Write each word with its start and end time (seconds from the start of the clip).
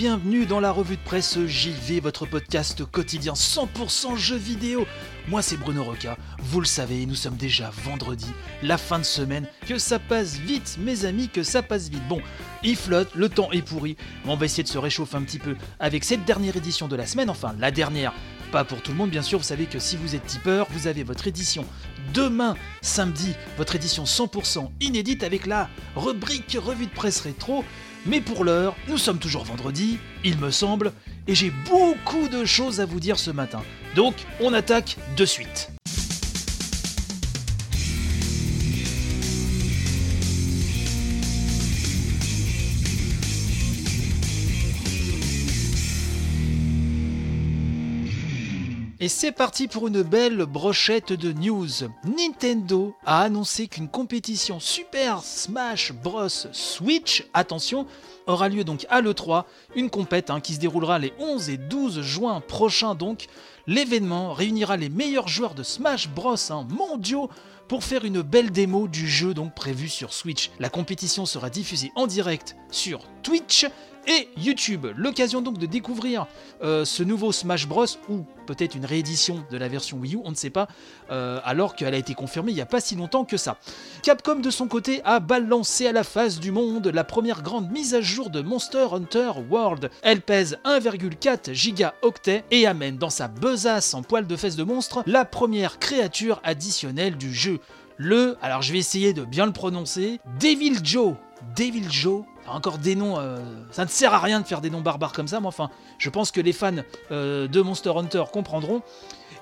Bienvenue 0.00 0.46
dans 0.46 0.60
la 0.60 0.72
revue 0.72 0.96
de 0.96 1.02
presse 1.02 1.38
JV, 1.44 2.00
votre 2.00 2.24
podcast 2.24 2.86
quotidien 2.86 3.34
100% 3.34 4.16
jeux 4.16 4.34
vidéo. 4.34 4.86
Moi 5.28 5.42
c'est 5.42 5.58
Bruno 5.58 5.84
Roca, 5.84 6.16
vous 6.38 6.60
le 6.60 6.66
savez, 6.66 7.04
nous 7.04 7.14
sommes 7.14 7.36
déjà 7.36 7.70
vendredi, 7.84 8.32
la 8.62 8.78
fin 8.78 8.98
de 8.98 9.04
semaine, 9.04 9.46
que 9.66 9.76
ça 9.76 9.98
passe 9.98 10.36
vite 10.36 10.78
mes 10.80 11.04
amis, 11.04 11.28
que 11.28 11.42
ça 11.42 11.62
passe 11.62 11.90
vite. 11.90 12.08
Bon, 12.08 12.22
il 12.62 12.76
flotte, 12.76 13.14
le 13.14 13.28
temps 13.28 13.52
est 13.52 13.60
pourri, 13.60 13.98
on 14.24 14.36
va 14.36 14.46
essayer 14.46 14.62
de 14.62 14.70
se 14.70 14.78
réchauffer 14.78 15.18
un 15.18 15.22
petit 15.22 15.38
peu 15.38 15.54
avec 15.78 16.04
cette 16.04 16.24
dernière 16.24 16.56
édition 16.56 16.88
de 16.88 16.96
la 16.96 17.04
semaine, 17.04 17.28
enfin 17.28 17.54
la 17.58 17.70
dernière, 17.70 18.14
pas 18.52 18.64
pour 18.64 18.80
tout 18.80 18.92
le 18.92 18.96
monde 18.96 19.10
bien 19.10 19.20
sûr, 19.20 19.38
vous 19.38 19.44
savez 19.44 19.66
que 19.66 19.78
si 19.78 19.98
vous 19.98 20.14
êtes 20.14 20.24
tipeur, 20.24 20.66
vous 20.70 20.86
avez 20.86 21.02
votre 21.02 21.26
édition 21.26 21.66
demain 22.14 22.56
samedi, 22.80 23.34
votre 23.58 23.76
édition 23.76 24.04
100% 24.04 24.70
inédite 24.80 25.24
avec 25.24 25.46
la 25.46 25.68
rubrique 25.94 26.56
revue 26.58 26.86
de 26.86 26.90
presse 26.90 27.20
rétro. 27.20 27.64
Mais 28.06 28.20
pour 28.20 28.44
l'heure, 28.44 28.76
nous 28.88 28.98
sommes 28.98 29.18
toujours 29.18 29.44
vendredi, 29.44 29.98
il 30.24 30.38
me 30.38 30.50
semble, 30.50 30.92
et 31.26 31.34
j'ai 31.34 31.52
beaucoup 31.68 32.28
de 32.28 32.44
choses 32.44 32.80
à 32.80 32.86
vous 32.86 33.00
dire 33.00 33.18
ce 33.18 33.30
matin. 33.30 33.62
Donc, 33.94 34.14
on 34.40 34.54
attaque 34.54 34.96
de 35.16 35.24
suite. 35.24 35.70
Et 49.02 49.08
c'est 49.08 49.32
parti 49.32 49.66
pour 49.66 49.88
une 49.88 50.02
belle 50.02 50.44
brochette 50.44 51.14
de 51.14 51.32
news. 51.32 51.66
Nintendo 52.04 52.94
a 53.06 53.22
annoncé 53.22 53.66
qu'une 53.66 53.88
compétition 53.88 54.60
Super 54.60 55.22
Smash 55.22 55.94
Bros 55.94 56.28
Switch, 56.28 57.24
attention, 57.32 57.86
aura 58.26 58.50
lieu 58.50 58.62
donc 58.62 58.86
à 58.90 59.00
l'E3, 59.00 59.44
une 59.74 59.88
compète 59.88 60.28
hein, 60.28 60.40
qui 60.40 60.52
se 60.52 60.60
déroulera 60.60 60.98
les 60.98 61.14
11 61.18 61.48
et 61.48 61.56
12 61.56 62.02
juin 62.02 62.42
prochains 62.46 62.94
donc. 62.94 63.28
L'événement 63.66 64.34
réunira 64.34 64.76
les 64.76 64.90
meilleurs 64.90 65.28
joueurs 65.28 65.54
de 65.54 65.62
Smash 65.62 66.10
Bros 66.10 66.36
hein, 66.50 66.66
mondiaux 66.68 67.30
pour 67.68 67.84
faire 67.84 68.04
une 68.04 68.20
belle 68.20 68.50
démo 68.50 68.86
du 68.86 69.08
jeu 69.08 69.32
donc 69.32 69.54
prévu 69.54 69.88
sur 69.88 70.12
Switch. 70.12 70.50
La 70.58 70.68
compétition 70.68 71.24
sera 71.24 71.48
diffusée 71.48 71.90
en 71.94 72.06
direct 72.06 72.54
sur 72.70 73.00
Twitch 73.22 73.64
et 74.06 74.28
YouTube. 74.36 74.86
L'occasion 74.96 75.42
donc 75.42 75.58
de 75.58 75.66
découvrir 75.66 76.26
euh, 76.62 76.84
ce 76.84 77.02
nouveau 77.02 77.32
Smash 77.32 77.66
Bros 77.66 77.86
ou 78.08 78.24
peut-être 78.46 78.74
une 78.74 78.84
réédition 78.84 79.44
de 79.50 79.56
la 79.56 79.68
version 79.68 79.98
Wii 79.98 80.14
U, 80.14 80.20
on 80.24 80.30
ne 80.30 80.34
sait 80.34 80.50
pas, 80.50 80.68
euh, 81.10 81.40
alors 81.44 81.76
qu'elle 81.76 81.94
a 81.94 81.98
été 81.98 82.14
confirmée 82.14 82.52
il 82.52 82.54
n'y 82.54 82.60
a 82.60 82.66
pas 82.66 82.80
si 82.80 82.96
longtemps 82.96 83.24
que 83.24 83.36
ça. 83.36 83.58
Capcom 84.02 84.36
de 84.36 84.50
son 84.50 84.66
côté 84.66 85.00
a 85.04 85.20
balancé 85.20 85.86
à 85.86 85.92
la 85.92 86.04
face 86.04 86.40
du 86.40 86.50
monde 86.50 86.88
la 86.88 87.04
première 87.04 87.42
grande 87.42 87.70
mise 87.70 87.94
à 87.94 88.00
jour 88.00 88.30
de 88.30 88.40
Monster 88.40 88.86
Hunter 88.92 89.32
World. 89.48 89.90
Elle 90.02 90.20
pèse 90.20 90.58
1,4 90.64 91.52
gigaoctets 91.52 92.44
et 92.50 92.66
amène 92.66 92.96
dans 92.96 93.10
sa 93.10 93.28
besace 93.28 93.94
en 93.94 94.02
poil 94.02 94.26
de 94.26 94.36
fesses 94.36 94.56
de 94.56 94.64
monstre 94.64 95.02
la 95.06 95.24
première 95.24 95.78
créature 95.78 96.40
additionnelle 96.44 97.16
du 97.16 97.32
jeu. 97.32 97.60
Le, 97.96 98.36
alors 98.40 98.62
je 98.62 98.72
vais 98.72 98.78
essayer 98.78 99.12
de 99.12 99.24
bien 99.24 99.46
le 99.46 99.52
prononcer, 99.52 100.20
Devil 100.40 100.78
Joe. 100.82 101.14
Devil 101.56 101.90
Joe 101.90 102.24
encore 102.50 102.78
des 102.78 102.94
noms, 102.94 103.18
euh, 103.18 103.38
ça 103.70 103.84
ne 103.84 103.90
sert 103.90 104.12
à 104.12 104.18
rien 104.18 104.40
de 104.40 104.46
faire 104.46 104.60
des 104.60 104.70
noms 104.70 104.80
barbares 104.80 105.12
comme 105.12 105.28
ça, 105.28 105.40
mais 105.40 105.46
enfin, 105.46 105.70
je 105.98 106.10
pense 106.10 106.30
que 106.30 106.40
les 106.40 106.52
fans 106.52 106.72
euh, 107.10 107.48
de 107.48 107.60
Monster 107.60 107.92
Hunter 107.96 108.24
comprendront. 108.32 108.82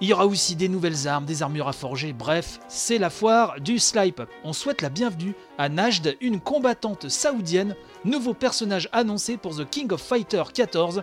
Il 0.00 0.08
y 0.08 0.12
aura 0.12 0.26
aussi 0.26 0.54
des 0.54 0.68
nouvelles 0.68 1.08
armes, 1.08 1.24
des 1.24 1.42
armures 1.42 1.66
à 1.66 1.72
forger, 1.72 2.12
bref, 2.12 2.60
c'est 2.68 2.98
la 2.98 3.10
foire 3.10 3.60
du 3.60 3.80
Slipe. 3.80 4.22
On 4.44 4.52
souhaite 4.52 4.80
la 4.80 4.90
bienvenue 4.90 5.34
à 5.58 5.68
Najd, 5.68 6.16
une 6.20 6.40
combattante 6.40 7.08
saoudienne, 7.08 7.74
nouveau 8.04 8.32
personnage 8.32 8.88
annoncé 8.92 9.36
pour 9.36 9.56
The 9.56 9.68
King 9.68 9.92
of 9.92 10.00
Fighter 10.00 10.44
14. 10.54 11.02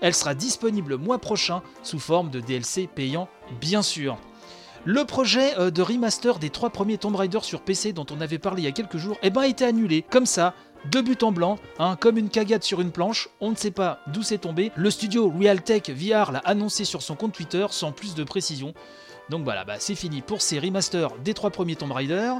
Elle 0.00 0.14
sera 0.14 0.34
disponible 0.34 0.90
le 0.90 0.96
mois 0.96 1.18
prochain 1.18 1.62
sous 1.82 1.98
forme 1.98 2.30
de 2.30 2.38
DLC 2.38 2.86
payant, 2.86 3.28
bien 3.60 3.82
sûr. 3.82 4.16
Le 4.84 5.04
projet 5.04 5.58
euh, 5.58 5.72
de 5.72 5.82
remaster 5.82 6.38
des 6.38 6.50
trois 6.50 6.70
premiers 6.70 6.98
Tomb 6.98 7.16
Raider 7.16 7.40
sur 7.42 7.62
PC 7.62 7.92
dont 7.92 8.06
on 8.10 8.20
avait 8.20 8.38
parlé 8.38 8.62
il 8.62 8.66
y 8.66 8.68
a 8.68 8.72
quelques 8.72 8.98
jours, 8.98 9.16
eh 9.22 9.30
ben, 9.30 9.40
a 9.40 9.46
été 9.48 9.64
annulé, 9.64 10.02
comme 10.02 10.26
ça, 10.26 10.54
deux 10.90 11.02
buts 11.02 11.18
en 11.22 11.32
blanc, 11.32 11.58
hein, 11.78 11.96
comme 11.98 12.18
une 12.18 12.28
cagade 12.28 12.62
sur 12.62 12.80
une 12.80 12.90
planche, 12.90 13.28
on 13.40 13.50
ne 13.50 13.56
sait 13.56 13.70
pas 13.70 14.00
d'où 14.08 14.22
c'est 14.22 14.38
tombé. 14.38 14.72
Le 14.76 14.90
studio 14.90 15.30
Realtek 15.30 15.90
VR 15.90 16.32
l'a 16.32 16.40
annoncé 16.40 16.84
sur 16.84 17.02
son 17.02 17.16
compte 17.16 17.32
Twitter 17.32 17.66
sans 17.70 17.92
plus 17.92 18.14
de 18.14 18.24
précision. 18.24 18.74
Donc 19.28 19.44
voilà, 19.44 19.64
bah, 19.64 19.76
c'est 19.78 19.94
fini 19.94 20.22
pour 20.22 20.40
ces 20.40 20.58
remasters 20.58 21.16
des 21.24 21.34
trois 21.34 21.50
premiers 21.50 21.76
Tomb 21.76 21.92
Raider. 21.92 22.34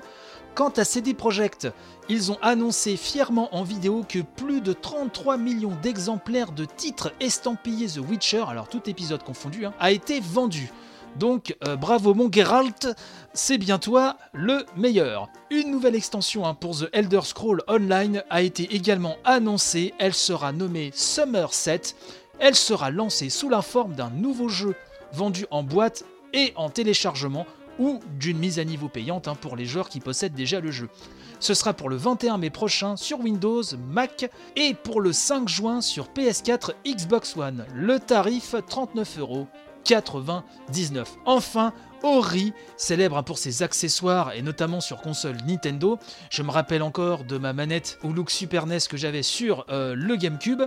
Quant 0.54 0.70
à 0.70 0.84
CD 0.84 1.12
Projekt, 1.12 1.68
ils 2.08 2.32
ont 2.32 2.38
annoncé 2.40 2.96
fièrement 2.96 3.54
en 3.54 3.62
vidéo 3.62 4.04
que 4.08 4.20
plus 4.20 4.62
de 4.62 4.72
33 4.72 5.36
millions 5.36 5.76
d'exemplaires 5.82 6.52
de 6.52 6.64
titres 6.64 7.12
estampillés 7.20 7.88
The 7.88 7.98
Witcher, 7.98 8.44
alors 8.48 8.68
tout 8.68 8.88
épisode 8.88 9.22
confondu, 9.22 9.66
hein, 9.66 9.74
a 9.78 9.90
été 9.90 10.20
vendu. 10.20 10.72
Donc 11.18 11.56
euh, 11.66 11.76
bravo 11.76 12.14
mon 12.14 12.30
Geralt, 12.30 12.88
c'est 13.32 13.58
bien 13.58 13.78
toi 13.78 14.16
le 14.32 14.66
meilleur. 14.76 15.28
Une 15.50 15.70
nouvelle 15.70 15.94
extension 15.94 16.46
hein, 16.46 16.54
pour 16.54 16.78
The 16.78 16.88
Elder 16.92 17.22
Scroll 17.22 17.62
Online 17.68 18.22
a 18.28 18.42
été 18.42 18.74
également 18.74 19.16
annoncée, 19.24 19.94
elle 19.98 20.14
sera 20.14 20.52
nommée 20.52 20.90
Somerset, 20.94 21.82
elle 22.38 22.54
sera 22.54 22.90
lancée 22.90 23.30
sous 23.30 23.48
la 23.48 23.62
forme 23.62 23.94
d'un 23.94 24.10
nouveau 24.10 24.48
jeu 24.48 24.74
vendu 25.12 25.46
en 25.50 25.62
boîte 25.62 26.04
et 26.32 26.52
en 26.56 26.68
téléchargement 26.68 27.46
ou 27.78 28.00
d'une 28.18 28.38
mise 28.38 28.58
à 28.58 28.64
niveau 28.64 28.88
payante 28.88 29.28
hein, 29.28 29.36
pour 29.40 29.56
les 29.56 29.66
joueurs 29.66 29.88
qui 29.88 30.00
possèdent 30.00 30.34
déjà 30.34 30.60
le 30.60 30.70
jeu. 30.70 30.88
Ce 31.40 31.54
sera 31.54 31.74
pour 31.74 31.88
le 31.88 31.96
21 31.96 32.38
mai 32.38 32.50
prochain 32.50 32.96
sur 32.96 33.20
Windows, 33.20 33.62
Mac 33.90 34.30
et 34.56 34.74
pour 34.74 35.00
le 35.00 35.12
5 35.12 35.48
juin 35.48 35.80
sur 35.80 36.08
PS4, 36.08 36.72
Xbox 36.86 37.36
One. 37.36 37.66
Le 37.74 38.00
tarif 38.00 38.54
39 38.66 39.18
euros 39.18 39.46
99. 39.86 41.16
Enfin, 41.24 41.72
Ori, 42.02 42.52
célèbre 42.76 43.22
pour 43.22 43.38
ses 43.38 43.62
accessoires 43.62 44.32
et 44.32 44.42
notamment 44.42 44.80
sur 44.80 45.00
console 45.00 45.36
Nintendo. 45.46 45.98
Je 46.30 46.42
me 46.42 46.50
rappelle 46.50 46.82
encore 46.82 47.24
de 47.24 47.38
ma 47.38 47.52
manette 47.52 47.98
au 48.04 48.12
look 48.12 48.30
Super 48.30 48.66
NES 48.66 48.78
que 48.88 48.96
j'avais 48.96 49.22
sur 49.22 49.64
euh, 49.70 49.94
le 49.94 50.16
GameCube. 50.16 50.62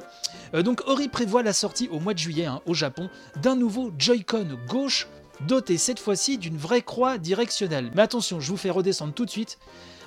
Euh, 0.53 0.63
donc 0.63 0.81
Ori 0.87 1.07
prévoit 1.07 1.43
la 1.43 1.53
sortie 1.53 1.87
au 1.91 1.99
mois 1.99 2.13
de 2.13 2.19
juillet 2.19 2.45
hein, 2.45 2.61
au 2.65 2.73
Japon 2.73 3.09
d'un 3.41 3.55
nouveau 3.55 3.91
Joy-Con 3.97 4.57
gauche 4.67 5.07
doté 5.47 5.77
cette 5.77 5.99
fois-ci 5.99 6.37
d'une 6.37 6.57
vraie 6.57 6.81
croix 6.81 7.17
directionnelle. 7.17 7.91
Mais 7.95 8.01
attention, 8.01 8.39
je 8.39 8.49
vous 8.49 8.57
fais 8.57 8.69
redescendre 8.69 9.13
tout 9.13 9.25
de 9.25 9.29
suite. 9.29 9.59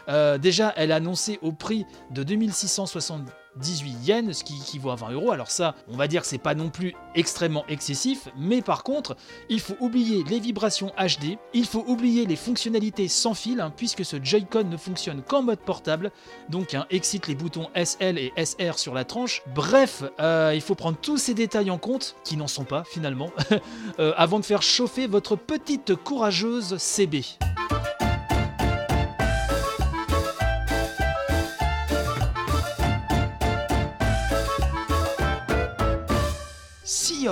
Euh, 0.09 0.39
déjà, 0.39 0.73
elle 0.77 0.93
a 0.93 0.97
annoncé 0.97 1.39
au 1.43 1.53
prix 1.53 1.87
de 2.11 2.23
2678 3.57 4.07
yens, 4.07 4.33
ce 4.39 4.45
qui 4.45 4.57
équivaut 4.57 4.91
à 4.91 4.97
20 4.97 5.13
euros. 5.13 5.31
Alors 5.33 5.51
ça, 5.51 5.75
on 5.89 5.97
va 5.97 6.09
dire 6.09 6.23
que 6.23 6.29
c'est 6.29 6.39
pas 6.39 6.55
non 6.55 6.71
plus 6.71 6.95
extrêmement 7.15 7.65
excessif, 7.69 8.29
mais 8.37 8.63
par 8.63 8.83
contre, 8.83 9.17
il 9.49 9.61
faut 9.61 9.77
oublier 9.81 10.25
les 10.25 10.41
vibrations 10.41 10.93
HD, 10.99 11.39
il 11.53 11.67
faut 11.67 11.85
oublier 11.87 12.27
les 12.27 12.37
fonctionnalités 12.37 13.09
sans 13.09 13.35
fil, 13.35 13.61
hein, 13.61 13.73
puisque 13.77 14.05
ce 14.05 14.23
Joy-Con 14.23 14.65
ne 14.65 14.77
fonctionne 14.77 15.23
qu'en 15.23 15.43
mode 15.43 15.61
portable, 15.61 16.11
donc 16.49 16.75
hein, 16.75 16.87
excite 16.91 17.29
les 17.29 17.35
boutons 17.35 17.69
SL 17.75 18.19
et 18.19 18.33
SR 18.37 18.79
sur 18.79 18.95
la 18.95 19.05
tranche. 19.05 19.43
Bref, 19.55 20.03
euh, 20.21 20.53
il 20.55 20.61
faut 20.61 20.75
prendre 20.75 20.99
tous 20.99 21.19
ces 21.19 21.35
détails 21.35 21.71
en 21.71 21.79
compte, 21.79 22.17
qui 22.25 22.37
n'en 22.37 22.49
sont 22.49 22.65
pas 22.65 22.85
finalement, 22.85 23.31
euh, 23.99 24.13
avant 24.17 24.41
de 24.41 24.45
faire 24.45 24.63
chauffer 24.63 25.07
votre 25.07 25.37
petite 25.37 25.95
courageuse 25.95 26.77
CB. 26.79 27.23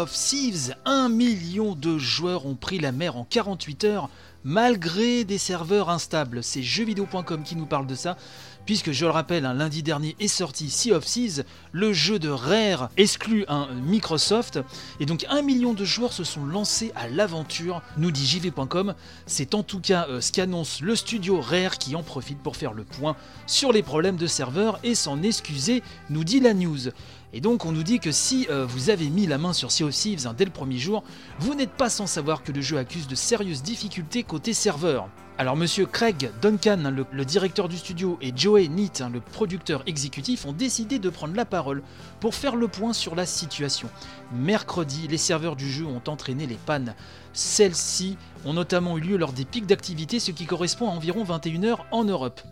Of 0.01 0.13
Thieves, 0.13 0.75
1 0.87 1.11
million 1.11 1.75
de 1.75 1.99
joueurs 1.99 2.47
ont 2.47 2.55
pris 2.55 2.79
la 2.79 2.91
mer 2.91 3.17
en 3.17 3.25
48 3.25 3.85
heures 3.85 4.09
malgré 4.45 5.25
des 5.25 5.37
serveurs 5.37 5.91
instables. 5.91 6.43
C'est 6.43 6.63
jeuxvideo.com 6.63 7.43
qui 7.43 7.57
nous 7.57 7.67
parle 7.67 7.87
de 7.87 7.95
ça, 7.95 8.17
puisque 8.65 8.93
je 8.93 9.05
le 9.05 9.11
rappelle, 9.11 9.45
un 9.45 9.53
lundi 9.53 9.83
dernier 9.83 10.17
est 10.19 10.29
sorti 10.29 10.71
Sea 10.71 10.93
of 10.93 11.05
Thieves, 11.05 11.45
le 11.73 11.93
jeu 11.93 12.19
de 12.19 12.31
Rare 12.31 12.89
exclu 12.97 13.45
un 13.49 13.69
Microsoft, 13.75 14.61
et 14.99 15.07
donc 15.07 15.27
1 15.29 15.43
million 15.43 15.75
de 15.75 15.85
joueurs 15.85 16.13
se 16.13 16.25
sont 16.25 16.45
lancés 16.45 16.93
à 16.95 17.09
l'aventure, 17.09 17.83
nous 17.99 18.11
dit 18.11 18.27
jv.com. 18.27 18.95
C'est 19.27 19.55
en 19.55 19.63
tout 19.63 19.81
cas 19.81 20.07
euh, 20.09 20.21
ce 20.21 20.33
qu'annonce 20.33 20.81
le 20.81 20.97
studio 20.97 21.41
Rare 21.41 21.79
qui 21.79 21.95
en 21.95 22.03
profite 22.03 22.39
pour 22.39 22.57
faire 22.57 22.73
le 22.73 22.85
point 22.85 23.17
sur 23.47 23.73
les 23.73 23.83
problèmes 23.83 24.17
de 24.17 24.27
serveurs 24.27 24.79
et 24.83 24.95
s'en 24.95 25.23
excuser, 25.23 25.83
nous 26.09 26.25
dit 26.25 26.41
la 26.41 26.55
news. 26.55 26.89
Et 27.33 27.41
donc 27.41 27.65
on 27.65 27.73
nous 27.73 27.83
dit 27.83 28.01
que 28.01 28.13
si 28.13 28.47
euh, 28.51 28.67
vous 28.67 28.91
avez 28.91 29.09
mis 29.09 29.27
la 29.27 29.39
main 29.39 29.53
sur 29.53 29.71
Sea 29.71 29.85
of 29.85 29.95
Thieves 29.95 30.27
hein, 30.27 30.35
dès 30.37 30.45
le 30.45 30.51
premier 30.51 30.79
jour, 30.79 31.05
vous 31.39 31.55
n'êtes 31.55 31.71
pas 31.71 31.89
sans 31.89 32.07
savoir 32.07 32.43
que 32.43 32.53
le 32.53 32.61
jeu 32.61 32.79
accuse 32.79 33.07
de 33.07 33.15
sérieuses 33.15 33.63
difficultés 33.63 34.23
côté 34.25 34.53
serveur. 34.53 35.09
Alors 35.41 35.57
monsieur 35.57 35.87
Craig 35.87 36.31
Duncan, 36.43 36.85
hein, 36.85 36.91
le, 36.91 37.25
directeur 37.25 37.69
du 37.69 37.79
studio, 37.79 38.19
et 38.21 38.31
Joey 38.37 38.69
Neat, 38.69 39.01
hein, 39.01 39.09
le 39.11 39.21
producteur 39.21 39.83
exécutif, 39.87 40.45
ont 40.45 40.53
décidé 40.53 40.99
de 40.99 41.09
prendre 41.09 41.35
la 41.35 41.47
parole 41.47 41.83
pour 42.21 42.35
faire 42.35 42.57
le 42.57 42.69
point 42.69 42.93
sur 42.93 43.15
la 43.15 43.25
situation. 43.25 43.89
Mercredi, 44.33 45.09
les 45.09 45.17
serveurs 45.17 45.57
du 45.57 45.71
jeu 45.71 45.87
ont 45.87 46.03
entraîné 46.09 46.47
les 46.47 46.59
pannes. 46.67 46.95
Celles-ci 47.33 48.19
ont 48.45 48.53
notamment 48.53 48.99
eu 48.99 49.01
lieu 49.01 49.17
lors 49.17 49.33
des 49.33 49.47
pics 49.47 49.65
d'activité, 49.67 50.21
ce 50.21 50.31
qui 50.31 50.45
correspond 50.45 50.91
à 50.91 50.93
environ 50.93 51.25
21h 51.25 51.79
en 51.91 52.05
Europe. 52.05 52.43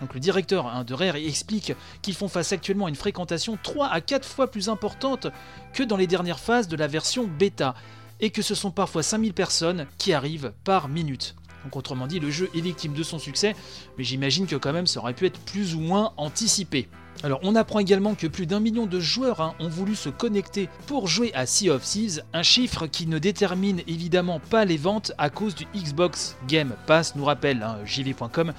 Donc 0.00 0.14
le 0.14 0.20
directeur 0.20 0.66
hein, 0.66 0.84
de 0.84 0.94
Rare 0.94 1.16
explique 1.16 1.72
qu'ils 2.02 2.14
font 2.14 2.28
face 2.28 2.52
actuellement 2.52 2.86
à 2.86 2.88
une 2.88 2.94
fréquentation 2.94 3.58
3 3.62 3.88
à 3.88 4.00
4 4.00 4.26
fois 4.26 4.50
plus 4.50 4.68
importante 4.68 5.26
que 5.72 5.82
dans 5.82 5.96
les 5.96 6.06
dernières 6.06 6.38
phases 6.38 6.68
de 6.68 6.76
la 6.76 6.86
version 6.86 7.26
bêta, 7.26 7.74
et 8.20 8.30
que 8.30 8.42
ce 8.42 8.54
sont 8.54 8.70
parfois 8.70 9.02
5000 9.02 9.32
personnes 9.32 9.86
qui 9.98 10.12
arrivent 10.12 10.52
par 10.64 10.88
minute. 10.88 11.34
Donc 11.64 11.76
autrement 11.76 12.06
dit, 12.06 12.20
le 12.20 12.30
jeu 12.30 12.48
est 12.54 12.60
victime 12.60 12.94
de 12.94 13.02
son 13.02 13.18
succès, 13.18 13.54
mais 13.96 14.04
j'imagine 14.04 14.46
que 14.46 14.56
quand 14.56 14.72
même 14.72 14.86
ça 14.86 15.00
aurait 15.00 15.14
pu 15.14 15.26
être 15.26 15.40
plus 15.40 15.74
ou 15.74 15.80
moins 15.80 16.12
anticipé. 16.16 16.88
Alors 17.24 17.40
on 17.42 17.56
apprend 17.56 17.80
également 17.80 18.14
que 18.14 18.28
plus 18.28 18.46
d'un 18.46 18.60
million 18.60 18.86
de 18.86 19.00
joueurs 19.00 19.40
hein, 19.40 19.54
ont 19.58 19.68
voulu 19.68 19.96
se 19.96 20.08
connecter 20.08 20.68
pour 20.86 21.08
jouer 21.08 21.34
à 21.34 21.46
Sea 21.46 21.70
of 21.70 21.82
Thieves, 21.82 22.22
un 22.32 22.44
chiffre 22.44 22.86
qui 22.86 23.08
ne 23.08 23.18
détermine 23.18 23.82
évidemment 23.88 24.38
pas 24.38 24.64
les 24.64 24.76
ventes 24.76 25.10
à 25.18 25.28
cause 25.28 25.56
du 25.56 25.66
Xbox 25.74 26.36
Game 26.46 26.74
Pass, 26.86 27.16
nous 27.16 27.24
rappelle 27.24 27.62
hein, 27.64 27.78
jv.com, 27.84 28.52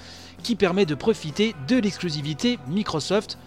qui 0.43 0.55
permet 0.55 0.85
de 0.85 0.95
profiter 0.95 1.55
de 1.67 1.77
l'exclusivité 1.77 2.59
Microsoft 2.67 3.37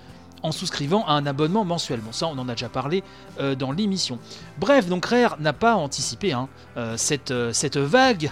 en 0.42 0.52
souscrivant 0.52 1.04
à 1.06 1.12
un 1.12 1.26
abonnement 1.26 1.64
mensuel. 1.64 2.00
Bon, 2.00 2.12
ça, 2.12 2.26
on 2.26 2.38
en 2.38 2.48
a 2.48 2.52
déjà 2.52 2.68
parlé 2.68 3.02
euh, 3.40 3.54
dans 3.54 3.72
l'émission. 3.72 4.18
Bref, 4.58 4.88
donc 4.88 5.04
Rare 5.06 5.36
n'a 5.40 5.52
pas 5.52 5.76
anticipé 5.76 6.32
hein, 6.32 6.48
euh, 6.76 6.96
cette, 6.96 7.30
euh, 7.30 7.52
cette 7.52 7.76
vague. 7.76 8.30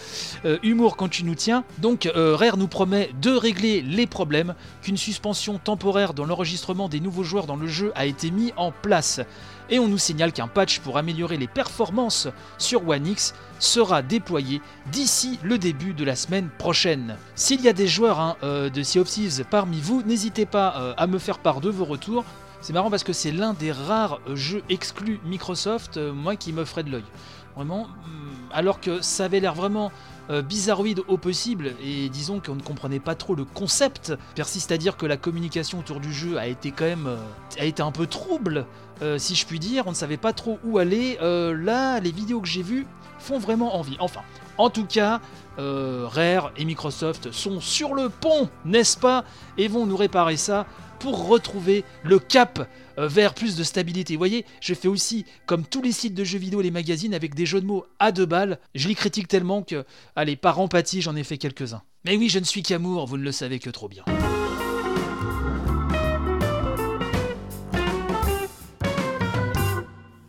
Humour 0.62 0.96
quand 0.96 1.08
tu 1.08 1.24
nous 1.24 1.34
tiens. 1.34 1.64
Donc, 1.78 2.08
Rare 2.14 2.56
nous 2.56 2.68
promet 2.68 3.10
de 3.20 3.30
régler 3.30 3.82
les 3.82 4.06
problèmes, 4.06 4.54
qu'une 4.82 4.96
suspension 4.96 5.58
temporaire 5.58 6.14
dans 6.14 6.24
l'enregistrement 6.24 6.88
des 6.88 7.00
nouveaux 7.00 7.24
joueurs 7.24 7.46
dans 7.46 7.56
le 7.56 7.66
jeu 7.66 7.92
a 7.94 8.06
été 8.06 8.30
mis 8.30 8.52
en 8.56 8.70
place. 8.70 9.20
Et 9.68 9.78
on 9.78 9.88
nous 9.88 9.98
signale 9.98 10.32
qu'un 10.32 10.46
patch 10.46 10.78
pour 10.80 10.96
améliorer 10.96 11.36
les 11.36 11.48
performances 11.48 12.28
sur 12.58 12.88
One 12.88 13.06
X 13.06 13.34
sera 13.58 14.02
déployé 14.02 14.60
d'ici 14.92 15.38
le 15.42 15.58
début 15.58 15.92
de 15.92 16.04
la 16.04 16.14
semaine 16.14 16.48
prochaine. 16.58 17.16
S'il 17.34 17.60
y 17.62 17.68
a 17.68 17.72
des 17.72 17.88
joueurs 17.88 18.20
hein, 18.20 18.36
euh, 18.42 18.70
de 18.70 18.82
Sea 18.82 19.00
of 19.00 19.08
Thieves 19.08 19.44
parmi 19.50 19.80
vous, 19.80 20.02
n'hésitez 20.02 20.46
pas 20.46 20.74
euh, 20.76 20.94
à 20.96 21.06
me 21.06 21.18
faire 21.18 21.38
part 21.38 21.60
de 21.60 21.70
vos 21.70 21.84
retours. 21.84 22.24
C'est 22.60 22.72
marrant 22.72 22.90
parce 22.90 23.04
que 23.04 23.12
c'est 23.12 23.32
l'un 23.32 23.54
des 23.54 23.72
rares 23.72 24.20
euh, 24.28 24.36
jeux 24.36 24.62
exclus 24.68 25.20
Microsoft, 25.24 25.98
moi, 25.98 26.36
qui 26.36 26.52
me 26.52 26.64
ferait 26.64 26.84
de 26.84 26.90
l'œil. 26.90 27.04
Vraiment, 27.56 27.82
hum, 28.04 28.35
alors 28.52 28.80
que 28.80 29.00
ça 29.00 29.24
avait 29.24 29.40
l'air 29.40 29.54
vraiment 29.54 29.90
euh, 30.28 30.42
bizarroïde 30.42 31.02
au 31.06 31.18
possible, 31.18 31.74
et 31.80 32.08
disons 32.08 32.40
qu'on 32.40 32.56
ne 32.56 32.62
comprenait 32.62 32.98
pas 32.98 33.14
trop 33.14 33.36
le 33.36 33.44
concept, 33.44 34.12
persiste 34.34 34.72
à 34.72 34.76
dire 34.76 34.96
que 34.96 35.06
la 35.06 35.16
communication 35.16 35.78
autour 35.78 36.00
du 36.00 36.12
jeu 36.12 36.36
a 36.36 36.48
été 36.48 36.72
quand 36.72 36.84
même 36.84 37.06
euh, 37.06 37.16
a 37.60 37.64
été 37.64 37.80
un 37.80 37.92
peu 37.92 38.08
trouble, 38.08 38.66
euh, 39.02 39.18
si 39.18 39.36
je 39.36 39.46
puis 39.46 39.60
dire, 39.60 39.84
on 39.86 39.90
ne 39.90 39.94
savait 39.94 40.16
pas 40.16 40.32
trop 40.32 40.58
où 40.64 40.78
aller. 40.78 41.16
Là, 41.20 42.00
les 42.00 42.10
vidéos 42.10 42.40
que 42.40 42.48
j'ai 42.48 42.62
vues 42.62 42.86
font 43.20 43.38
vraiment 43.38 43.76
envie. 43.76 43.96
Enfin, 44.00 44.22
en 44.58 44.68
tout 44.68 44.86
cas, 44.86 45.20
Rare 45.58 46.50
et 46.56 46.64
Microsoft 46.64 47.30
sont 47.30 47.60
sur 47.60 47.94
le 47.94 48.08
pont, 48.08 48.48
n'est-ce 48.64 48.98
pas? 48.98 49.24
Et 49.58 49.68
vont 49.68 49.86
nous 49.86 49.96
réparer 49.96 50.36
ça 50.36 50.66
pour 50.98 51.28
retrouver 51.28 51.84
le 52.02 52.18
cap 52.18 52.68
euh, 52.98 53.08
vers 53.08 53.34
plus 53.34 53.56
de 53.56 53.62
stabilité. 53.62 54.14
Vous 54.14 54.18
voyez, 54.18 54.44
je 54.60 54.74
fais 54.74 54.88
aussi 54.88 55.24
comme 55.46 55.64
tous 55.64 55.82
les 55.82 55.92
sites 55.92 56.14
de 56.14 56.24
jeux 56.24 56.38
vidéo 56.38 56.60
et 56.60 56.64
les 56.64 56.70
magazines 56.70 57.14
avec 57.14 57.34
des 57.34 57.46
jeux 57.46 57.60
de 57.60 57.66
mots 57.66 57.84
à 57.98 58.12
deux 58.12 58.26
balles. 58.26 58.58
Je 58.74 58.88
les 58.88 58.94
critique 58.94 59.28
tellement 59.28 59.62
que, 59.62 59.84
allez, 60.14 60.36
par 60.36 60.58
empathie, 60.60 61.02
j'en 61.02 61.16
ai 61.16 61.24
fait 61.24 61.38
quelques-uns. 61.38 61.82
Mais 62.04 62.16
oui, 62.16 62.28
je 62.28 62.38
ne 62.38 62.44
suis 62.44 62.62
qu'amour, 62.62 63.06
vous 63.06 63.16
ne 63.16 63.24
le 63.24 63.32
savez 63.32 63.58
que 63.58 63.70
trop 63.70 63.88
bien. 63.88 64.04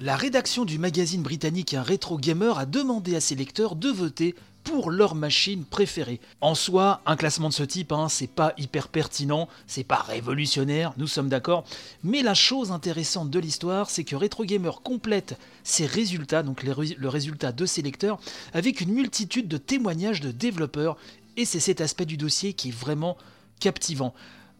La 0.08 0.16
rédaction 0.16 0.63
du 0.63 0.80
magazine 0.80 1.22
britannique 1.22 1.74
Un 1.74 1.84
Retro 1.84 2.18
Gamer 2.18 2.58
a 2.58 2.66
demandé 2.66 3.18
à 3.18 3.20
ses 3.20 3.36
lecteurs 3.36 3.75
de 3.75 3.90
voter 3.90 4.36
pour 4.68 4.92
leur 4.92 5.16
machine 5.16 5.64
préférée. 5.64 6.19
En 6.42 6.54
soi, 6.54 7.02
un 7.06 7.16
classement 7.16 7.48
de 7.48 7.54
ce 7.54 7.64
type, 7.64 7.94
hein, 7.94 8.10
c'est 8.10 8.30
pas 8.30 8.54
hyper 8.58 8.90
pertinent, 8.90 9.48
c'est 9.66 9.86
pas 9.86 9.96
révolutionnaire, 9.96 10.94
nous 10.98 11.08
sommes 11.08 11.30
d'accord. 11.30 11.64
Mais 12.04 12.22
la 12.22 12.34
chose 12.34 12.72
intéressante 12.72 13.30
de 13.30 13.40
l'histoire, 13.40 13.90
c'est 13.90 14.04
que 14.04 14.18
Retro 14.18 14.44
Gamer 14.44 14.81
complète 14.81 15.40
ses 15.64 15.86
résultats, 15.86 16.44
donc 16.44 16.64
le 16.64 17.08
résultat 17.08 17.54
de 17.54 17.66
ses 17.66 17.81
lecteurs, 17.81 18.19
avec 18.54 18.81
une 18.81 18.92
multitude 18.92 19.48
de 19.48 19.58
témoignages 19.58 20.19
de 20.19 20.31
développeurs. 20.31 20.98
Et 21.38 21.46
c'est 21.46 21.62
cet 21.62 21.80
aspect 21.80 22.06
du 22.06 22.18
dossier 22.18 22.52
qui 22.52 22.70
est 22.70 22.78
vraiment 22.78 23.16
captivant. 23.62 24.13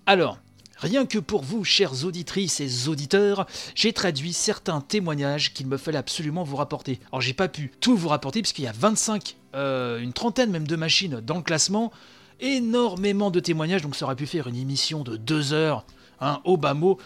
Alors, 0.06 0.38
Rien 0.80 1.06
que 1.06 1.18
pour 1.18 1.44
vous, 1.44 1.64
chères 1.64 2.06
auditrices 2.06 2.60
et 2.60 2.88
auditeurs, 2.88 3.48
j'ai 3.76 3.94
traduit 3.94 4.34
certains 4.34 4.82
témoignages 4.82 5.54
qu'il 5.54 5.68
me 5.68 5.78
fallait 5.78 5.98
absolument 5.98 6.44
vous 6.44 6.56
rapporter. 6.56 7.00
Alors 7.12 7.22
j'ai 7.22 7.34
pas 7.34 7.48
pu 7.48 7.72
tout 7.80 7.98
vous 7.98 8.10
rapporter 8.10 8.42
puisqu'il 8.42 8.66
y 8.66 8.68
a 8.68 8.74
25, 8.74 9.36
euh, 9.56 10.00
une 10.00 10.14
trentaine 10.14 10.52
même 10.52 10.68
de 10.68 10.76
machines 10.76 11.20
dans 11.22 11.38
le 11.38 11.42
classement, 11.42 11.92
énormément 12.40 13.32
de 13.32 13.40
témoignages, 13.40 13.82
donc 13.82 13.96
ça 13.96 14.06
aurait 14.06 14.16
pu 14.16 14.28
faire 14.28 14.48
une 14.48 14.56
émission 14.56 15.04
de 15.04 15.18
deux 15.18 15.54
heures, 15.54 15.86
hein, 16.22 16.42
au 16.46 16.58
bas 16.58 16.74
mot. 16.74 17.00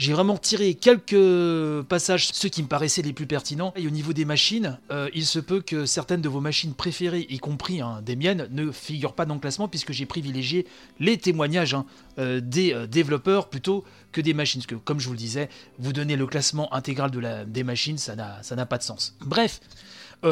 J'ai 0.00 0.14
vraiment 0.14 0.38
tiré 0.38 0.72
quelques 0.72 1.82
passages, 1.82 2.30
ceux 2.32 2.48
qui 2.48 2.62
me 2.62 2.68
paraissaient 2.68 3.02
les 3.02 3.12
plus 3.12 3.26
pertinents. 3.26 3.74
Et 3.76 3.86
au 3.86 3.90
niveau 3.90 4.14
des 4.14 4.24
machines, 4.24 4.78
euh, 4.90 5.10
il 5.12 5.26
se 5.26 5.38
peut 5.38 5.60
que 5.60 5.84
certaines 5.84 6.22
de 6.22 6.28
vos 6.30 6.40
machines 6.40 6.72
préférées, 6.72 7.26
y 7.28 7.38
compris 7.38 7.82
hein, 7.82 8.00
des 8.00 8.16
miennes, 8.16 8.48
ne 8.50 8.70
figurent 8.70 9.12
pas 9.12 9.26
dans 9.26 9.34
le 9.34 9.40
classement 9.40 9.68
puisque 9.68 9.92
j'ai 9.92 10.06
privilégié 10.06 10.66
les 11.00 11.18
témoignages 11.18 11.74
hein, 11.74 11.84
euh, 12.18 12.40
des 12.40 12.72
euh, 12.72 12.86
développeurs 12.86 13.50
plutôt 13.50 13.84
que 14.10 14.22
des 14.22 14.32
machines. 14.32 14.62
Parce 14.62 14.68
que, 14.68 14.74
comme 14.76 15.00
je 15.00 15.06
vous 15.06 15.12
le 15.12 15.18
disais, 15.18 15.50
vous 15.78 15.92
donner 15.92 16.16
le 16.16 16.26
classement 16.26 16.72
intégral 16.72 17.10
des 17.46 17.62
machines, 17.62 17.98
ça 17.98 18.16
n'a 18.16 18.66
pas 18.66 18.78
de 18.78 18.82
sens. 18.82 19.14
Bref, 19.20 19.60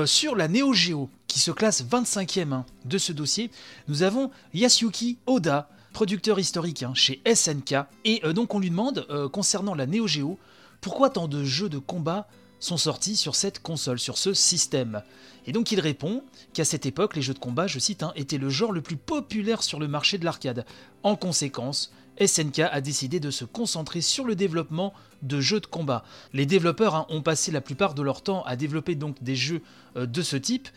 sur 0.06 0.34
la 0.34 0.48
Neo 0.48 0.72
Geo, 0.72 1.10
qui 1.26 1.40
se 1.40 1.50
classe 1.50 1.84
25e 1.84 2.54
hein, 2.54 2.64
de 2.86 2.96
ce 2.96 3.12
dossier, 3.12 3.50
nous 3.86 4.02
avons 4.02 4.30
Yasuki 4.54 5.18
Oda, 5.26 5.68
producteur 5.92 6.38
historique 6.38 6.82
hein, 6.82 6.92
chez 6.94 7.22
SNK. 7.32 7.74
Et 8.04 8.20
euh, 8.24 8.32
donc 8.32 8.54
on 8.54 8.58
lui 8.58 8.70
demande, 8.70 9.06
euh, 9.10 9.28
concernant 9.28 9.74
la 9.74 9.86
Neo 9.86 10.06
Geo, 10.06 10.38
pourquoi 10.80 11.10
tant 11.10 11.28
de 11.28 11.44
jeux 11.44 11.68
de 11.68 11.78
combat 11.78 12.28
sont 12.60 12.76
sortis 12.76 13.16
sur 13.16 13.34
cette 13.34 13.60
console, 13.60 13.98
sur 13.98 14.18
ce 14.18 14.34
système? 14.34 15.02
Et 15.46 15.52
donc 15.52 15.72
il 15.72 15.80
répond 15.80 16.22
qu'à 16.52 16.64
cette 16.64 16.86
époque, 16.86 17.16
les 17.16 17.22
jeux 17.22 17.34
de 17.34 17.38
combat, 17.38 17.66
je 17.66 17.78
cite, 17.78 18.02
hein, 18.02 18.12
étaient 18.16 18.38
le 18.38 18.50
genre 18.50 18.72
le 18.72 18.82
plus 18.82 18.96
populaire 18.96 19.62
sur 19.62 19.78
le 19.78 19.88
marché 19.88 20.18
de 20.18 20.24
l'arcade. 20.24 20.66
En 21.02 21.16
conséquence, 21.16 21.92
SNK 22.24 22.60
a 22.60 22.80
décidé 22.80 23.20
de 23.20 23.30
se 23.30 23.44
concentrer 23.44 24.00
sur 24.00 24.24
le 24.24 24.34
développement 24.34 24.92
de 25.22 25.40
jeux 25.40 25.60
de 25.60 25.66
combat. 25.66 26.04
Les 26.32 26.46
développeurs 26.46 26.94
hein, 26.94 27.06
ont 27.08 27.22
passé 27.22 27.50
la 27.50 27.60
plupart 27.60 27.94
de 27.94 28.02
leur 28.02 28.22
temps 28.22 28.42
à 28.44 28.56
développer 28.56 28.94
donc 28.94 29.22
des 29.22 29.36
jeux 29.36 29.62
euh, 29.96 30.06
de 30.06 30.22
ce 30.22 30.36
type, 30.36 30.68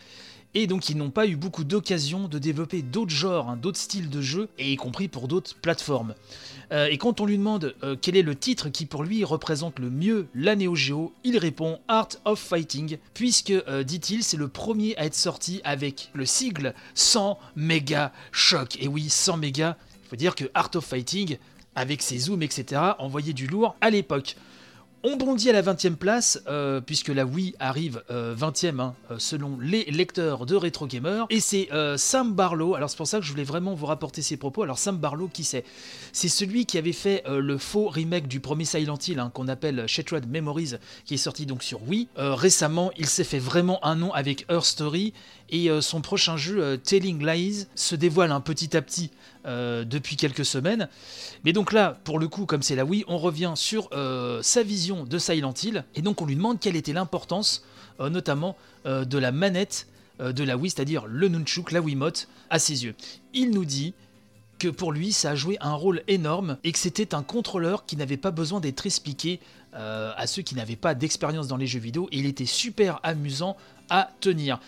et 0.54 0.66
donc 0.66 0.88
ils 0.88 0.96
n'ont 0.96 1.10
pas 1.10 1.26
eu 1.26 1.36
beaucoup 1.36 1.64
d'occasions 1.64 2.28
de 2.28 2.38
développer 2.38 2.82
d'autres 2.82 3.14
genres, 3.14 3.48
hein, 3.48 3.56
d'autres 3.56 3.78
styles 3.78 4.10
de 4.10 4.20
jeux, 4.20 4.48
et 4.58 4.72
y 4.72 4.76
compris 4.76 5.08
pour 5.08 5.28
d'autres 5.28 5.54
plateformes. 5.54 6.14
Euh, 6.72 6.86
et 6.86 6.98
quand 6.98 7.20
on 7.20 7.26
lui 7.26 7.38
demande 7.38 7.74
euh, 7.82 7.96
quel 8.00 8.16
est 8.16 8.22
le 8.22 8.34
titre 8.34 8.68
qui 8.68 8.86
pour 8.86 9.02
lui 9.02 9.24
représente 9.24 9.78
le 9.78 9.90
mieux 9.90 10.26
la 10.34 10.56
Neo 10.56 10.74
Geo, 10.74 11.12
il 11.24 11.38
répond 11.38 11.78
Art 11.88 12.08
of 12.24 12.38
Fighting, 12.38 12.98
puisque, 13.14 13.50
euh, 13.50 13.82
dit-il, 13.82 14.24
c'est 14.24 14.36
le 14.36 14.48
premier 14.48 14.96
à 14.96 15.04
être 15.04 15.14
sorti 15.14 15.60
avec 15.64 16.10
le 16.14 16.24
sigle 16.24 16.74
100 16.94 17.38
méga 17.56 18.12
choc. 18.30 18.78
Et 18.80 18.88
oui, 18.88 19.08
100 19.08 19.36
méga, 19.38 19.76
il 20.04 20.08
faut 20.08 20.16
dire 20.16 20.34
que 20.34 20.44
Art 20.54 20.70
of 20.74 20.84
Fighting, 20.84 21.36
avec 21.74 22.02
ses 22.02 22.18
zooms, 22.18 22.42
etc., 22.42 22.80
envoyait 22.98 23.32
du 23.32 23.46
lourd 23.46 23.76
à 23.80 23.90
l'époque. 23.90 24.36
On 25.04 25.16
bondit 25.16 25.50
à 25.50 25.52
la 25.52 25.62
20e 25.62 25.96
place, 25.96 26.40
euh, 26.46 26.80
puisque 26.80 27.08
la 27.08 27.24
Wii 27.26 27.56
arrive 27.58 28.04
euh, 28.12 28.36
20e 28.36 28.78
hein, 28.78 28.94
euh, 29.10 29.18
selon 29.18 29.58
les 29.60 29.84
lecteurs 29.86 30.46
de 30.46 30.54
Retro 30.54 30.86
Gamer. 30.86 31.26
Et 31.28 31.40
c'est 31.40 31.72
euh, 31.72 31.96
Sam 31.96 32.32
Barlow, 32.34 32.76
alors 32.76 32.88
c'est 32.88 32.96
pour 32.96 33.08
ça 33.08 33.18
que 33.18 33.24
je 33.24 33.32
voulais 33.32 33.42
vraiment 33.42 33.74
vous 33.74 33.86
rapporter 33.86 34.22
ses 34.22 34.36
propos. 34.36 34.62
Alors 34.62 34.78
Sam 34.78 34.96
Barlow, 34.98 35.26
qui 35.26 35.42
c'est? 35.42 35.64
C'est 36.12 36.28
celui 36.28 36.66
qui 36.66 36.78
avait 36.78 36.92
fait 36.92 37.24
euh, 37.26 37.40
le 37.40 37.58
faux 37.58 37.88
remake 37.88 38.28
du 38.28 38.38
premier 38.38 38.64
Silent 38.64 38.96
Hill, 39.04 39.18
hein, 39.18 39.32
qu'on 39.34 39.48
appelle 39.48 39.88
Shattered 39.88 40.30
Memories, 40.30 40.74
qui 41.04 41.14
est 41.14 41.18
sorti 41.18 41.46
donc 41.46 41.64
sur 41.64 41.82
Wii. 41.88 42.06
Euh, 42.18 42.36
récemment, 42.36 42.92
il 42.96 43.06
s'est 43.06 43.24
fait 43.24 43.40
vraiment 43.40 43.84
un 43.84 43.96
nom 43.96 44.12
avec 44.12 44.46
Her 44.48 44.64
Story, 44.64 45.14
et 45.52 45.70
euh, 45.70 45.80
son 45.80 46.00
prochain 46.00 46.36
jeu, 46.36 46.60
euh, 46.60 46.76
Telling 46.76 47.24
Lies, 47.24 47.66
se 47.76 47.94
dévoile 47.94 48.32
un 48.32 48.40
petit 48.40 48.76
à 48.76 48.82
petit 48.82 49.10
euh, 49.46 49.84
depuis 49.84 50.16
quelques 50.16 50.46
semaines. 50.46 50.88
Mais 51.44 51.52
donc 51.52 51.72
là, 51.72 51.98
pour 52.04 52.18
le 52.18 52.26
coup, 52.26 52.46
comme 52.46 52.62
c'est 52.62 52.74
la 52.74 52.84
Wii, 52.84 53.04
on 53.06 53.18
revient 53.18 53.52
sur 53.54 53.90
sa 54.42 54.62
vision 54.62 55.04
de 55.04 55.18
Silent 55.18 55.54
Hill, 55.62 55.84
et 55.94 56.02
donc 56.02 56.22
on 56.22 56.26
lui 56.26 56.36
demande 56.36 56.58
quelle 56.58 56.76
était 56.76 56.92
l'importance, 56.92 57.64
notamment 58.00 58.56
de 58.84 59.18
la 59.18 59.32
manette 59.32 59.88
de 60.20 60.44
la 60.44 60.56
Wii, 60.56 60.70
c'est-à-dire 60.70 61.04
le 61.06 61.28
Nunchuk, 61.28 61.72
la 61.72 61.80
Wiimote, 61.80 62.28
à 62.48 62.58
ses 62.58 62.84
yeux. 62.84 62.94
Il 63.34 63.50
nous 63.50 63.64
dit 63.64 63.92
que 64.58 64.68
pour 64.68 64.92
lui, 64.92 65.12
ça 65.12 65.32
a 65.32 65.34
joué 65.34 65.58
un 65.60 65.74
rôle 65.74 66.02
énorme 66.06 66.56
et 66.62 66.70
que 66.70 66.78
c'était 66.78 67.14
un 67.14 67.22
contrôleur 67.22 67.84
qui 67.84 67.96
n'avait 67.96 68.16
pas 68.16 68.30
besoin 68.30 68.60
d'être 68.60 68.86
expliqué 68.86 69.40
à 69.74 70.26
ceux 70.26 70.42
qui 70.42 70.54
n'avaient 70.54 70.76
pas 70.76 70.94
d'expérience 70.94 71.48
dans 71.48 71.56
les 71.56 71.66
jeux 71.66 71.80
vidéo 71.80 72.08
et 72.12 72.18
il 72.18 72.26
était 72.26 72.46
super 72.46 73.00
amusant 73.02 73.56
tenir. 74.20 74.60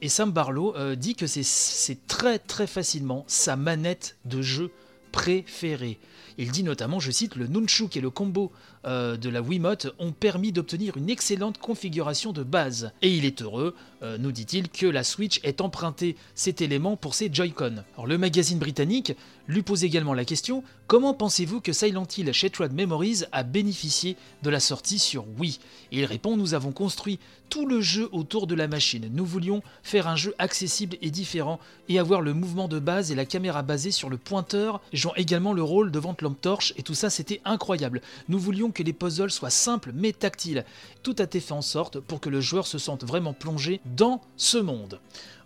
Et 0.00 0.08
Sam 0.08 0.32
Barlow 0.32 0.74
euh, 0.76 0.94
dit 0.96 1.14
que 1.14 1.26
c'est- 1.26 1.42
c'est 1.46 2.06
très 2.06 2.38
très 2.38 2.66
facilement 2.66 3.24
sa 3.28 3.56
manette 3.56 4.16
de 4.24 4.42
jeu 4.42 4.70
préférée. 5.12 5.98
Il 6.38 6.50
dit 6.50 6.62
notamment, 6.62 7.00
je 7.00 7.10
cite, 7.10 7.36
le 7.36 7.46
nunchuk 7.46 7.96
et 7.96 8.00
le 8.00 8.10
combo 8.10 8.52
euh, 8.84 9.16
de 9.16 9.28
la 9.28 9.42
Wiimote 9.42 9.88
ont 9.98 10.12
permis 10.12 10.52
d'obtenir 10.52 10.96
une 10.96 11.10
excellente 11.10 11.58
configuration 11.58 12.32
de 12.32 12.42
base. 12.42 12.92
Et 13.02 13.10
il 13.14 13.24
est 13.24 13.42
heureux, 13.42 13.74
euh, 14.02 14.18
nous 14.18 14.32
dit-il, 14.32 14.68
que 14.68 14.86
la 14.86 15.04
Switch 15.04 15.40
ait 15.44 15.60
emprunté 15.60 16.16
cet 16.34 16.60
élément 16.60 16.96
pour 16.96 17.14
ses 17.14 17.32
Joy-Con. 17.32 17.84
Alors, 17.94 18.06
le 18.06 18.18
magazine 18.18 18.58
britannique 18.58 19.14
lui 19.48 19.62
pose 19.62 19.84
également 19.84 20.14
la 20.14 20.24
question 20.24 20.62
comment 20.86 21.14
pensez-vous 21.14 21.60
que 21.60 21.72
Silent 21.72 22.06
Hill 22.16 22.32
Shattered 22.32 22.72
Memories 22.72 23.22
a 23.32 23.42
bénéficié 23.42 24.16
de 24.42 24.50
la 24.50 24.60
sortie 24.60 24.98
sur 24.98 25.24
Wii? 25.38 25.58
Et 25.90 26.00
il 26.00 26.04
répond 26.04 26.36
nous 26.36 26.54
avons 26.54 26.72
construit 26.72 27.18
tout 27.48 27.66
le 27.66 27.80
jeu 27.80 28.08
autour 28.12 28.46
de 28.46 28.54
la 28.54 28.68
machine. 28.68 29.10
Nous 29.12 29.26
voulions 29.26 29.62
faire 29.82 30.08
un 30.08 30.16
jeu 30.16 30.34
accessible 30.38 30.96
et 31.02 31.10
différent 31.10 31.60
et 31.88 31.98
avoir 31.98 32.20
le 32.20 32.34
mouvement 32.34 32.68
de 32.68 32.78
base 32.78 33.12
et 33.12 33.14
la 33.14 33.26
caméra 33.26 33.62
basée 33.62 33.90
sur 33.90 34.08
le 34.08 34.16
pointeur, 34.16 34.80
jouant 34.92 35.14
également 35.16 35.52
le 35.52 35.62
rôle 35.62 35.90
devant 35.90 36.14
torche 36.30 36.72
et 36.76 36.82
tout 36.82 36.94
ça 36.94 37.10
c'était 37.10 37.40
incroyable. 37.44 38.00
Nous 38.28 38.38
voulions 38.38 38.70
que 38.70 38.82
les 38.82 38.92
puzzles 38.92 39.30
soient 39.30 39.50
simples 39.50 39.92
mais 39.94 40.12
tactiles. 40.12 40.64
Tout 41.02 41.16
a 41.18 41.24
été 41.24 41.40
fait 41.40 41.52
en 41.52 41.62
sorte 41.62 42.00
pour 42.00 42.20
que 42.20 42.28
le 42.28 42.40
joueur 42.40 42.66
se 42.66 42.78
sente 42.78 43.04
vraiment 43.04 43.32
plongé 43.32 43.80
dans 43.84 44.20
ce 44.36 44.58
monde. 44.58 45.00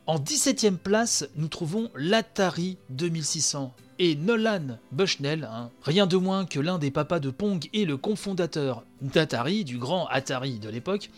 En 0.06 0.18
17ème 0.21 0.76
place, 0.76 1.26
nous 1.37 1.49
trouvons 1.49 1.90
l'Atari 1.97 2.76
2600. 2.90 3.75
Et 3.99 4.14
Nolan 4.14 4.78
Bushnell, 4.92 5.49
hein, 5.50 5.71
rien 5.83 6.06
de 6.06 6.16
moins 6.16 6.45
que 6.45 6.61
l'un 6.61 6.78
des 6.78 6.90
papas 6.90 7.18
de 7.18 7.30
Pong 7.30 7.66
et 7.73 7.85
le 7.87 7.97
cofondateur 7.97 8.85
d'Atari, 9.00 9.64
du 9.64 9.78
grand 9.78 10.06
Atari 10.09 10.59
de 10.59 10.68
l'époque, 10.68 11.11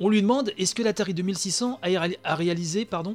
on 0.00 0.08
lui 0.08 0.22
demande 0.22 0.50
est-ce 0.58 0.74
que 0.74 0.82
l'Atari 0.82 1.12
2600 1.14 1.78
a, 1.82 1.86
ré- 2.00 2.18
a 2.24 2.34
réalisé 2.34 2.86
pardon, 2.86 3.14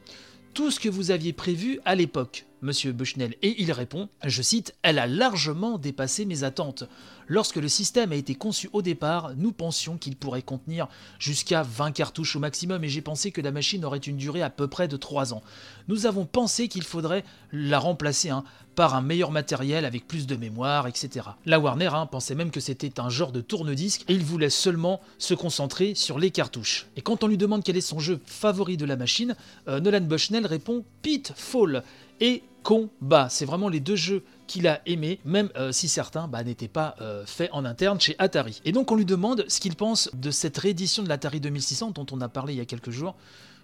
tout 0.53 0.72
ce 0.72 0.79
que 0.79 0.89
vous 0.89 1.12
aviez 1.12 1.34
prévu 1.34 1.79
à 1.86 1.96
l'époque, 1.96 2.46
monsieur 2.61 2.91
Bushnell 2.91 3.35
Et 3.41 3.61
il 3.61 3.71
répond, 3.71 4.09
je 4.25 4.41
cite, 4.41 4.75
Elle 4.81 4.99
a 4.99 5.07
largement 5.07 5.77
dépassé 5.77 6.25
mes 6.25 6.43
attentes. 6.43 6.83
Lorsque 7.27 7.57
le 7.57 7.67
système 7.67 8.11
a 8.11 8.15
été 8.15 8.33
conçu 8.33 8.69
au 8.73 8.81
départ, 8.81 9.33
nous 9.37 9.51
pensions 9.51 9.97
qu'il 9.97 10.15
pourrait 10.15 10.41
contenir 10.41 10.87
jusqu'à 11.19 11.61
20 11.61 11.91
cartouches 11.91 12.35
au 12.35 12.39
maximum 12.39 12.83
et 12.83 12.89
j'ai 12.89 13.01
pensé 13.01 13.31
que 13.31 13.39
la 13.39 13.51
machine 13.51 13.85
aurait 13.85 13.99
une 13.99 14.17
durée 14.17 14.41
à 14.41 14.49
peu 14.49 14.67
près 14.67 14.87
de 14.87 14.97
3 14.97 15.33
ans. 15.33 15.43
Nous 15.87 16.07
avons 16.07 16.25
pensé 16.25 16.67
qu'il 16.67 16.81
faudrait 16.81 17.23
la 17.51 17.77
remplacer 17.77 18.31
hein, 18.31 18.43
par 18.73 18.95
un 18.95 19.01
meilleur 19.01 19.29
matériel 19.29 19.85
avec 19.85 20.07
plus 20.07 20.25
de 20.25 20.35
mémoire, 20.35 20.87
etc. 20.87 21.27
La 21.45 21.59
Warner 21.59 21.91
hein, 21.93 22.07
pensait 22.07 22.33
même 22.33 22.49
que 22.49 22.59
c'était 22.59 22.99
un 22.99 23.09
genre 23.09 23.31
de 23.31 23.41
tourne-disque 23.41 24.05
et 24.07 24.13
il 24.13 24.23
voulait 24.23 24.49
seulement 24.49 24.99
se 25.19 25.35
concentrer 25.35 25.93
sur 25.93 26.17
les 26.17 26.31
cartouches. 26.31 26.87
Et 26.95 27.01
quand 27.01 27.23
on 27.23 27.27
lui 27.27 27.37
demande 27.37 27.63
quel 27.63 27.77
est 27.77 27.81
son 27.81 27.99
jeu 27.99 28.19
favori 28.25 28.75
de 28.75 28.85
la 28.85 28.95
machine, 28.95 29.35
euh, 29.67 29.79
Nolan 29.79 30.01
Bushnell 30.01 30.47
répond 30.47 30.83
Pitfall 31.03 31.83
et 32.21 32.41
Combat. 32.63 33.29
C'est 33.29 33.45
vraiment 33.45 33.69
les 33.69 33.79
deux 33.79 33.95
jeux 33.95 34.23
qu'il 34.47 34.67
a 34.67 34.81
aimés, 34.85 35.19
même 35.25 35.49
euh, 35.55 35.71
si 35.71 35.87
certains 35.87 36.27
bah, 36.27 36.43
n'étaient 36.43 36.67
pas 36.67 36.95
euh, 37.01 37.25
faits 37.25 37.49
en 37.53 37.65
interne 37.65 37.99
chez 37.99 38.15
Atari. 38.19 38.61
Et 38.65 38.71
donc 38.71 38.91
on 38.91 38.95
lui 38.95 39.05
demande 39.05 39.45
ce 39.47 39.59
qu'il 39.59 39.75
pense 39.75 40.09
de 40.13 40.31
cette 40.31 40.57
réédition 40.57 41.03
de 41.03 41.09
l'Atari 41.09 41.39
2600 41.39 41.91
dont 41.91 42.05
on 42.11 42.21
a 42.21 42.29
parlé 42.29 42.53
il 42.53 42.57
y 42.57 42.61
a 42.61 42.65
quelques 42.65 42.91
jours. 42.91 43.15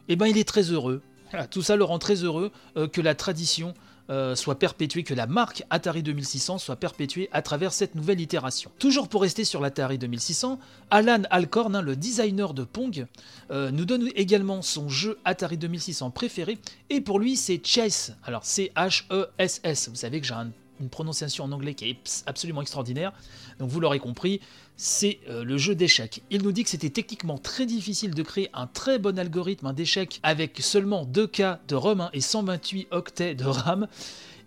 Et 0.07 0.15
ben 0.15 0.27
il 0.27 0.37
est 0.37 0.47
très 0.47 0.63
heureux. 0.63 1.01
Tout 1.49 1.61
ça 1.61 1.75
le 1.75 1.83
rend 1.83 1.99
très 1.99 2.23
heureux 2.23 2.51
euh, 2.77 2.87
que 2.87 3.01
la 3.01 3.15
tradition 3.15 3.73
euh, 4.09 4.35
soit 4.35 4.59
perpétuée, 4.59 5.03
que 5.03 5.13
la 5.13 5.27
marque 5.27 5.63
Atari 5.69 6.03
2600 6.03 6.57
soit 6.59 6.75
perpétuée 6.75 7.29
à 7.31 7.41
travers 7.41 7.73
cette 7.73 7.95
nouvelle 7.95 8.21
itération. 8.21 8.71
Toujours 8.79 9.07
pour 9.07 9.21
rester 9.23 9.43
sur 9.45 9.61
l'Atari 9.61 9.97
2600, 9.97 10.59
Alan 10.91 11.23
Alcorn, 11.29 11.75
hein, 11.75 11.81
le 11.81 11.95
designer 11.95 12.53
de 12.53 12.63
Pong, 12.63 13.05
euh, 13.51 13.71
nous 13.71 13.85
donne 13.85 14.09
également 14.15 14.61
son 14.61 14.89
jeu 14.89 15.17
Atari 15.25 15.57
2600 15.57 16.11
préféré, 16.11 16.57
et 16.89 17.01
pour 17.01 17.19
lui 17.19 17.35
c'est 17.35 17.61
Chess, 17.65 18.13
alors 18.25 18.45
C-H-E-S-S, 18.45 19.89
vous 19.89 19.95
savez 19.95 20.21
que 20.21 20.27
j'ai 20.27 20.33
un- 20.33 20.51
une 20.79 20.89
prononciation 20.89 21.43
en 21.45 21.51
anglais 21.51 21.73
qui 21.73 21.89
est 21.89 21.91
abs- 21.91 22.23
absolument 22.25 22.61
extraordinaire, 22.61 23.13
donc 23.59 23.69
vous 23.69 23.79
l'aurez 23.79 23.99
compris, 23.99 24.41
c'est 24.77 25.19
euh, 25.29 25.43
le 25.43 25.57
jeu 25.57 25.75
d'échecs. 25.75 26.21
Il 26.29 26.41
nous 26.43 26.51
dit 26.51 26.63
que 26.63 26.69
c'était 26.69 26.89
techniquement 26.89 27.37
très 27.37 27.65
difficile 27.65 28.13
de 28.13 28.23
créer 28.23 28.49
un 28.53 28.67
très 28.67 28.99
bon 28.99 29.17
algorithme 29.17 29.73
d'échecs 29.73 30.19
avec 30.23 30.59
seulement 30.59 31.05
2 31.05 31.27
K 31.27 31.41
de 31.67 31.75
ROM 31.75 32.01
hein, 32.01 32.09
et 32.13 32.21
128 32.21 32.87
octets 32.91 33.35
de 33.35 33.45
RAM 33.45 33.87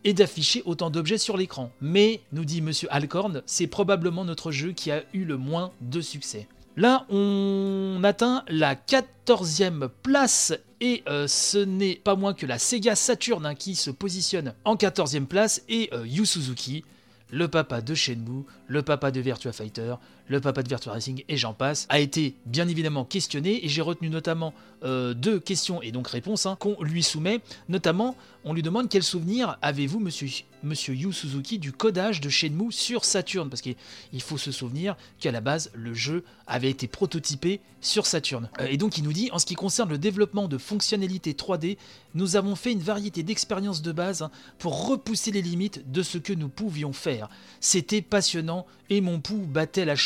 et 0.05 0.13
d'afficher 0.15 0.63
autant 0.65 0.91
d'objets 0.91 1.19
sur 1.19 1.37
l'écran. 1.37 1.73
Mais, 1.81 2.21
nous 2.33 2.45
dit 2.45 2.61
Monsieur 2.63 2.89
Alcorn, 2.93 3.43
c'est 3.47 3.67
probablement 3.67 4.25
notre 4.25 4.53
jeu 4.53 4.73
qui 4.73 4.91
a 4.91 5.03
eu 5.13 5.25
le 5.25 5.37
moins 5.37 5.73
de 5.81 6.01
succès. 6.01 6.47
Là, 6.77 7.07
on 7.11 8.01
atteint 8.05 8.45
la 8.49 8.77
14e 8.77 9.89
place 10.03 10.53
et 10.81 11.03
euh, 11.09 11.27
ce 11.27 11.59
n'est 11.59 11.97
pas 11.97 12.15
moins 12.15 12.35
que 12.35 12.47
la 12.47 12.59
Sega 12.59 12.95
Saturn 12.95 13.45
hein, 13.47 13.55
qui 13.55 13.75
se 13.75 13.91
positionne 13.91 14.55
en 14.65 14.77
14e 14.77 15.27
place 15.27 15.63
et 15.69 15.91
euh, 15.93 16.07
Yu 16.07 16.25
Suzuki, 16.25 16.85
le 17.31 17.49
papa 17.49 17.81
de 17.81 17.95
Shenmue, 17.95 18.45
le 18.67 18.83
papa 18.83 19.11
de 19.11 19.21
Virtua 19.21 19.53
Fighter, 19.53 19.95
le 20.29 20.41
papa 20.41 20.63
de 20.63 20.69
Virtua 20.69 20.93
Racing 20.93 21.25
et 21.29 21.37
j'en 21.37 21.55
passe, 21.55 21.87
a 21.89 21.99
été 21.99 22.35
bien 22.47 22.69
évidemment 22.69 23.05
questionné 23.05 23.65
et 23.65 23.69
j'ai 23.69 23.83
retenu 23.83 24.11
notamment 24.11 24.55
euh, 24.85 25.13
deux 25.13 25.41
questions 25.41 25.83
et 25.83 25.91
donc 25.91 26.09
réponses 26.09 26.47
hein, 26.47 26.57
qu'on 26.61 26.81
lui 26.83 27.03
soumet. 27.03 27.41
Notamment, 27.69 28.17
on 28.45 28.55
lui 28.55 28.63
demande 28.63 28.89
quel 28.89 29.03
souvenir 29.03 29.59
avez-vous, 29.61 29.99
monsieur, 29.99 30.95
Yu 30.95 31.13
Suzuki, 31.13 31.59
du 31.59 31.73
codage 31.73 32.21
de 32.21 32.29
Shenmue 32.29 32.71
sur 32.71 33.05
Saturn? 33.05 33.49
Parce 33.51 33.61
qu'il 33.61 33.75
il 34.13 34.23
faut 34.23 34.39
se 34.39 34.53
souvenir 34.53 34.97
qu'à 35.19 35.33
la 35.33 35.41
base, 35.41 35.71
le 35.75 35.95
jeu 35.95 36.25
avait 36.47 36.71
été 36.71 36.87
prototypé 36.87 37.61
sur 37.81 38.07
Saturn. 38.07 38.49
Euh, 38.61 38.67
et 38.71 38.77
donc, 38.77 38.99
il 38.99 39.05
nous 39.05 39.13
dit 39.13 39.31
en 39.33 39.39
ce 39.39 39.47
qui 39.47 39.55
concerne 39.55 39.89
le 39.91 39.99
développement 39.99 40.49
de 40.49 40.59
fonctionnalités 40.59 41.33
3D, 41.33 41.77
nous 42.15 42.37
avons 42.37 42.55
fait 42.55 42.73
une 42.73 42.81
variété 42.81 43.23
d'expériences 43.23 43.83
de 43.83 43.93
base 43.93 44.23
hein, 44.23 44.31
pour 44.59 44.89
repousser 44.89 45.31
les 45.31 45.43
limites 45.43 45.91
de 45.91 46.03
ce 46.03 46.19
que 46.19 46.33
nous 46.33 46.49
pouvions 46.49 46.93
faire. 46.93 47.29
C'était 47.61 48.03
passionnant 48.03 48.67
et 48.91 49.01
mon 49.01 49.21
pouls 49.21 49.47
battait 49.47 49.85
la 49.85 49.97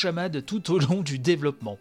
tout 0.44 0.72
au 0.72 0.78
long 0.78 1.02
du 1.02 1.18
développement. 1.18 1.78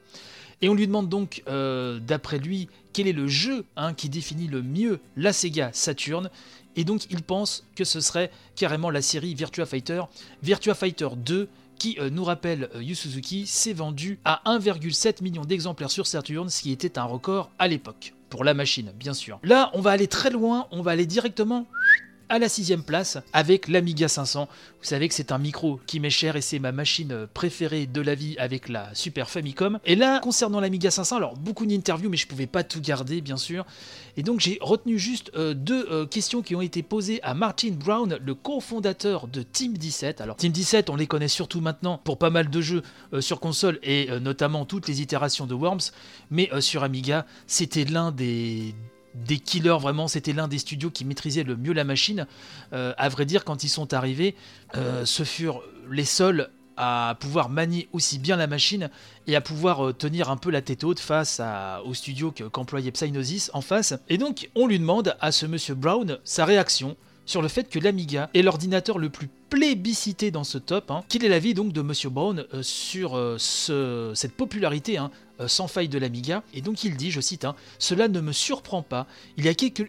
Et 0.62 0.70
on 0.70 0.74
lui 0.74 0.86
demande 0.86 1.10
donc, 1.10 1.44
euh, 1.48 2.00
d'après 2.00 2.38
lui, 2.38 2.70
quel 2.94 3.08
est 3.08 3.14
le 3.14 3.28
jeu 3.28 3.66
hein, 3.76 3.94
qui 3.94 4.10
définit 4.10 4.48
le 4.48 4.62
mieux 4.62 5.00
la 5.18 5.34
Sega 5.34 5.72
Saturn. 5.74 6.30
Et 6.76 6.84
donc 6.84 7.06
il 7.10 7.24
pense 7.24 7.66
que 7.76 7.84
ce 7.84 8.00
serait 8.00 8.32
carrément 8.56 8.90
la 8.90 9.02
série 9.02 9.34
Virtua 9.34 9.66
Fighter, 9.66 10.04
Virtua 10.44 10.74
Fighter 10.74 11.10
2, 11.18 11.50
qui 11.78 11.98
euh, 12.00 12.12
nous 12.12 12.24
rappelle 12.24 12.70
euh, 12.76 12.84
Yu 12.84 12.94
Suzuki, 12.94 13.48
s'est 13.48 13.74
vendu 13.74 14.20
à 14.24 14.42
1,7 14.46 15.24
million 15.24 15.42
d'exemplaires 15.42 15.90
sur 15.90 16.06
Saturn, 16.06 16.48
ce 16.48 16.62
qui 16.62 16.72
était 16.72 17.00
un 17.00 17.06
record 17.06 17.50
à 17.58 17.68
l'époque. 17.68 18.14
Pour 18.30 18.44
la 18.46 18.54
machine, 18.54 18.94
bien 18.98 19.14
sûr. 19.14 19.40
Là, 19.44 19.72
on 19.74 19.82
va 19.82 19.92
aller 19.92 20.08
très 20.08 20.30
loin, 20.30 20.68
on 20.72 20.82
va 20.82 20.92
aller 20.92 21.06
directement 21.06 21.66
à 22.32 22.40
la 22.40 22.48
sixième 22.48 22.82
place 22.82 23.18
avec 23.34 23.68
l'Amiga 23.68 24.08
500. 24.08 24.48
Vous 24.80 24.86
savez 24.88 25.10
que 25.10 25.14
c'est 25.14 25.34
un 25.34 25.38
micro 25.38 25.82
qui 25.86 26.00
m'est 26.00 26.10
cher 26.10 26.38
et 26.38 26.42
c'est 26.42 26.60
ma 26.60 26.72
machine 26.72 27.28
préférée 27.34 27.88
de 27.88 28.00
la 28.00 28.16
vie 28.16 28.38
avec 28.40 28.70
la 28.70 28.96
Super 28.96 29.30
Famicom. 29.30 29.80
Et 29.86 29.98
là, 29.98 30.22
concernant 30.22 30.62
l'Amiga 30.62 30.90
500, 30.92 31.18
alors 31.18 31.36
beaucoup 31.36 31.66
d'interviews, 31.66 32.10
mais 32.10 32.16
je 32.16 32.28
pouvais 32.28 32.48
pas 32.48 32.64
tout 32.64 32.80
garder, 32.80 33.20
bien 33.20 33.36
sûr. 33.36 33.66
Et 34.16 34.24
donc 34.24 34.40
j'ai 34.40 34.58
retenu 34.62 34.98
juste 34.98 35.30
euh, 35.36 35.54
deux 35.54 35.86
euh, 35.92 36.06
questions 36.06 36.42
qui 36.42 36.56
ont 36.56 36.62
été 36.62 36.84
posées 36.84 37.22
à 37.22 37.34
Martin 37.34 37.72
Brown, 37.72 38.18
le 38.24 38.34
cofondateur 38.34 39.28
de 39.28 39.42
Team 39.44 39.78
17. 39.78 40.22
Alors 40.22 40.38
Team 40.38 40.54
17, 40.54 40.90
on 40.90 40.96
les 40.96 41.08
connaît 41.08 41.28
surtout 41.28 41.60
maintenant 41.60 41.98
pour 41.98 42.18
pas 42.18 42.30
mal 42.30 42.50
de 42.50 42.62
jeux 42.62 42.82
euh, 43.12 43.20
sur 43.20 43.42
console 43.42 43.78
et 43.84 44.08
notamment 44.22 44.64
toutes 44.64 44.88
les 44.88 45.02
itérations 45.02 45.48
de 45.48 45.54
Worms, 45.54 45.92
mais 46.30 46.50
sur 46.60 46.84
Amiga, 46.84 47.26
c'était 47.46 47.84
l'un 47.84 48.12
des 48.12 48.74
des 49.16 49.40
killers 49.40 49.78
vraiment, 49.80 50.08
c'était 50.08 50.34
l'un 50.34 50.48
des 50.48 50.58
studios 50.60 50.90
qui 50.90 51.06
maîtrisait 51.06 51.44
le 51.44 51.56
mieux 51.58 51.74
la 51.74 51.84
machine. 51.84 52.28
Euh, 52.74 52.94
à 52.98 53.10
vrai 53.10 53.26
dire, 53.26 53.44
quand 53.44 53.64
ils 53.64 53.70
sont 53.70 53.94
arrivés, 53.94 54.36
euh, 54.76 55.06
ce 55.06 55.24
furent 55.24 55.62
les 55.90 56.06
seuls 56.06 56.50
à 56.78 57.18
pouvoir 57.20 57.50
manier 57.50 57.90
aussi 57.92 58.18
bien 58.18 58.38
la 58.38 58.48
machine 58.48 58.90
et 59.28 59.36
à 59.36 59.42
pouvoir 59.42 59.88
euh, 59.88 59.94
tenir 59.94 60.30
un 60.32 60.38
peu 60.38 60.50
la 60.50 60.62
tête 60.62 60.84
haute 60.84 61.00
face 61.00 61.42
au 61.86 61.94
studio 61.94 62.32
que- 62.32 62.46
qu'employait 62.46 62.92
Psygnosis 62.92 63.52
en 63.54 63.62
face. 63.62 63.94
Et 64.10 64.18
donc, 64.18 64.50
on 64.56 64.68
lui 64.68 64.80
demande 64.80 65.16
à 65.20 65.32
ce 65.32 65.46
monsieur 65.46 65.76
Brown 65.76 66.18
sa 66.24 66.46
réaction 66.46 66.96
sur 67.26 67.42
le 67.42 67.50
fait 67.50 67.70
que 67.70 67.78
l'Amiga 67.78 68.30
est 68.34 68.42
l'ordinateur 68.42 68.98
le 68.98 69.10
plus 69.10 69.30
plébiscité 69.50 70.32
dans 70.32 70.44
ce 70.46 70.58
top. 70.58 70.90
hein. 70.92 71.04
Quel 71.10 71.24
est 71.26 71.30
l'avis 71.30 71.54
donc 71.54 71.72
de 71.74 71.82
Monsieur 71.82 72.10
Brown 72.10 72.46
sur 72.62 73.16
ce- 73.38 74.14
cette 74.16 74.36
popularité 74.36 74.98
hein, 74.98 75.12
sans 75.48 75.68
faille 75.68 75.90
de 75.90 75.98
l'Amiga 75.98 76.44
Et 76.54 76.62
donc 76.62 76.84
il 76.84 76.98
dit, 76.98 77.12
je 77.12 77.22
cite, 77.22 77.46
hein, 77.46 77.56
Cela 77.80 78.08
ne 78.08 78.22
me 78.22 78.32
surprend 78.32 78.82
pas. 78.82 79.08
Il 79.38 79.46
y 79.46 79.50
a 79.50 79.54
quelque, 79.54 79.84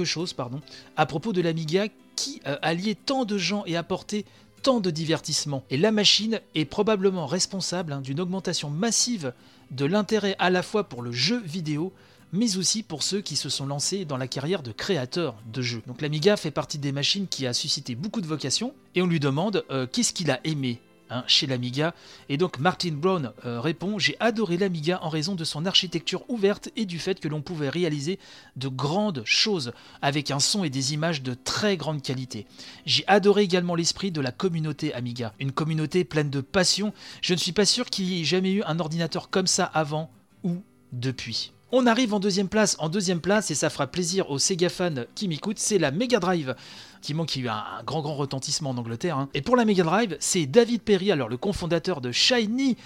a 0.00 0.04
chose 0.04 0.32
pardon, 0.32 0.60
à 0.96 1.06
propos 1.06 1.32
de 1.32 1.40
l'Amiga 1.40 1.86
qui 2.16 2.40
euh, 2.46 2.56
alliait 2.62 2.96
tant 2.96 3.24
de 3.24 3.38
gens 3.38 3.62
et 3.66 3.76
apportait 3.76 4.24
tant 4.62 4.80
de 4.80 4.90
divertissement. 4.90 5.64
Et 5.70 5.76
la 5.76 5.92
machine 5.92 6.40
est 6.54 6.64
probablement 6.64 7.26
responsable 7.26 7.92
hein, 7.92 8.00
d'une 8.00 8.20
augmentation 8.20 8.70
massive 8.70 9.32
de 9.70 9.84
l'intérêt 9.84 10.34
à 10.38 10.50
la 10.50 10.62
fois 10.62 10.84
pour 10.84 11.02
le 11.02 11.12
jeu 11.12 11.40
vidéo, 11.40 11.92
mais 12.32 12.56
aussi 12.56 12.82
pour 12.82 13.02
ceux 13.02 13.20
qui 13.20 13.36
se 13.36 13.48
sont 13.48 13.66
lancés 13.66 14.04
dans 14.04 14.16
la 14.16 14.26
carrière 14.28 14.62
de 14.62 14.72
créateurs 14.72 15.36
de 15.52 15.62
jeux. 15.62 15.82
Donc 15.86 16.02
l'Amiga 16.02 16.36
fait 16.36 16.50
partie 16.50 16.78
des 16.78 16.92
machines 16.92 17.28
qui 17.28 17.46
a 17.46 17.52
suscité 17.52 17.94
beaucoup 17.94 18.20
de 18.20 18.26
vocations, 18.26 18.74
et 18.94 19.02
on 19.02 19.06
lui 19.06 19.20
demande 19.20 19.64
euh, 19.70 19.86
qu'est-ce 19.86 20.12
qu'il 20.12 20.30
a 20.30 20.40
aimé? 20.44 20.80
Hein, 21.10 21.24
chez 21.26 21.46
l'Amiga. 21.46 21.94
Et 22.28 22.36
donc 22.36 22.58
Martin 22.58 22.92
Brown 22.92 23.32
euh, 23.44 23.60
répond 23.60 23.98
J'ai 23.98 24.16
adoré 24.20 24.56
l'Amiga 24.56 24.98
en 25.02 25.08
raison 25.08 25.34
de 25.34 25.44
son 25.44 25.66
architecture 25.66 26.24
ouverte 26.28 26.70
et 26.76 26.86
du 26.86 26.98
fait 26.98 27.20
que 27.20 27.28
l'on 27.28 27.42
pouvait 27.42 27.68
réaliser 27.68 28.18
de 28.56 28.68
grandes 28.68 29.22
choses 29.24 29.72
avec 30.02 30.30
un 30.30 30.40
son 30.40 30.64
et 30.64 30.70
des 30.70 30.94
images 30.94 31.22
de 31.22 31.34
très 31.34 31.76
grande 31.76 32.02
qualité. 32.02 32.46
J'ai 32.86 33.04
adoré 33.06 33.42
également 33.42 33.74
l'esprit 33.74 34.10
de 34.10 34.20
la 34.20 34.32
communauté 34.32 34.94
Amiga, 34.94 35.34
une 35.38 35.52
communauté 35.52 36.04
pleine 36.04 36.30
de 36.30 36.40
passion. 36.40 36.92
Je 37.22 37.34
ne 37.34 37.38
suis 37.38 37.52
pas 37.52 37.66
sûr 37.66 37.86
qu'il 37.86 38.06
y 38.06 38.20
ait 38.20 38.24
jamais 38.24 38.52
eu 38.52 38.62
un 38.64 38.78
ordinateur 38.78 39.30
comme 39.30 39.46
ça 39.46 39.64
avant 39.64 40.10
ou 40.44 40.62
depuis. 40.92 41.52
On 41.70 41.86
arrive 41.86 42.14
en 42.14 42.20
deuxième 42.20 42.48
place. 42.48 42.76
En 42.78 42.88
deuxième 42.88 43.20
place, 43.20 43.50
et 43.50 43.54
ça 43.54 43.68
fera 43.68 43.86
plaisir 43.86 44.30
aux 44.30 44.38
Sega 44.38 44.68
fans 44.68 45.04
qui 45.14 45.28
m'écoutent, 45.28 45.58
c'est 45.58 45.78
la 45.78 45.90
Mega 45.90 46.18
Drive. 46.18 46.54
Qui 47.02 47.14
manque 47.14 47.28
qui 47.28 47.40
a 47.40 47.42
eu 47.42 47.48
un, 47.48 47.64
grand 47.86 48.00
grand 48.00 48.16
retentissement 48.16 48.70
en 48.70 48.76
Angleterre. 48.78 49.18
hein. 49.18 49.28
Et 49.34 49.42
pour 49.42 49.54
la 49.54 49.64
Mega 49.64 49.84
Drive, 49.84 50.16
c'est 50.18 50.46
David 50.46 50.82
Perry, 50.82 51.12
alors 51.12 51.28
le 51.28 51.36
cofondateur 51.36 52.00
de 52.00 52.10
Shiny, 52.10 52.76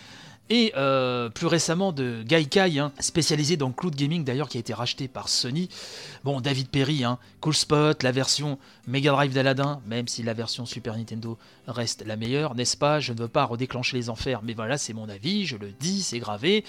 et 0.51 0.73
euh, 0.77 1.31
plus 1.31 1.47
récemment 1.47 1.93
de 1.93 2.23
Gaikai, 2.27 2.79
hein, 2.79 2.93
spécialisé 2.99 3.57
dans 3.57 3.71
cloud 3.71 3.95
gaming 3.95 4.25
d'ailleurs, 4.25 4.49
qui 4.49 4.59
a 4.59 4.61
été 4.61 4.75
racheté 4.75 5.09
par 5.09 5.29
Sony. 5.29 5.69
Bon, 6.25 6.41
David 6.43 6.69
Perry, 6.69 7.05
hein, 7.05 7.19
Cool 7.41 7.55
Spot, 7.55 8.03
la 8.03 8.13
version 8.13 8.59
Mega 8.87 9.13
Drive 9.13 9.33
d'Aladin, 9.33 9.81
même 9.87 10.09
si 10.09 10.23
la 10.23 10.35
version 10.35 10.67
Super 10.67 10.97
Nintendo 10.97 11.39
reste 11.67 12.05
la 12.07 12.17
meilleure, 12.17 12.55
n'est-ce 12.55 12.77
pas? 12.77 13.01
Je 13.01 13.13
ne 13.13 13.19
veux 13.19 13.29
pas 13.29 13.45
redéclencher 13.45 13.97
les 13.97 14.11
enfers, 14.11 14.41
mais 14.43 14.55
voilà, 14.55 14.79
c'est 14.79 14.93
mon 14.93 15.09
avis, 15.09 15.47
je 15.47 15.57
le 15.57 15.71
dis, 15.71 16.03
c'est 16.03 16.19
gravé. 16.19 16.65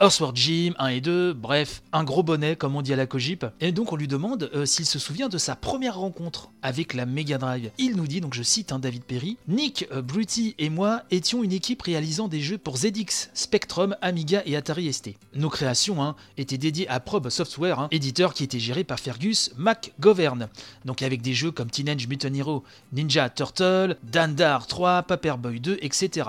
Earthworld 0.00 0.36
Jim 0.36 0.72
1 0.78 0.86
et 0.88 1.00
2, 1.00 1.32
bref, 1.32 1.82
un 1.92 2.04
gros 2.04 2.22
bonnet, 2.22 2.56
comme 2.56 2.76
on 2.76 2.82
dit 2.82 2.92
à 2.92 2.96
la 2.96 3.06
Cogip. 3.06 3.46
Et 3.60 3.72
donc 3.72 3.92
on 3.92 3.96
lui 3.96 4.08
demande 4.08 4.50
euh, 4.54 4.66
s'il 4.66 4.86
se 4.86 4.98
souvient 4.98 5.28
de 5.28 5.38
sa 5.38 5.56
première 5.56 5.98
rencontre 5.98 6.50
avec 6.62 6.94
la 6.94 7.06
Mega 7.06 7.38
Drive. 7.38 7.70
Il 7.78 7.96
nous 7.96 8.06
dit, 8.06 8.20
donc 8.20 8.34
je 8.34 8.42
cite 8.42 8.72
hein, 8.72 8.78
David 8.78 9.04
Perry, 9.04 9.36
Nick, 9.48 9.86
euh, 9.92 10.02
Bruty 10.02 10.54
et 10.58 10.70
moi 10.70 11.02
étions 11.10 11.42
une 11.42 11.52
équipe 11.52 11.82
réalisant 11.82 12.28
des 12.28 12.40
jeux 12.40 12.58
pour 12.58 12.76
ZX, 12.76 13.30
Spectrum, 13.34 13.96
Amiga 14.02 14.42
et 14.46 14.56
Atari 14.56 14.92
ST. 14.92 15.10
Nos 15.34 15.50
créations 15.50 16.02
hein, 16.02 16.16
étaient 16.36 16.58
dédiées 16.58 16.88
à 16.88 17.00
Probe 17.00 17.28
Software, 17.30 17.78
hein, 17.78 17.88
éditeur 17.90 18.34
qui 18.34 18.44
était 18.44 18.58
géré 18.58 18.84
par 18.84 19.00
Fergus 19.00 19.52
McGovern. 19.56 20.48
Donc 20.84 21.02
avec 21.02 21.22
des 21.22 21.34
jeux 21.34 21.50
comme 21.50 21.70
Teenage 21.70 22.08
Mutant 22.08 22.32
Hero, 22.34 22.64
Ninja 22.92 23.28
Turtle, 23.30 23.96
Dandar 24.30 24.68
3, 24.68 25.02
Paperboy 25.02 25.58
2, 25.58 25.78
etc. 25.82 26.28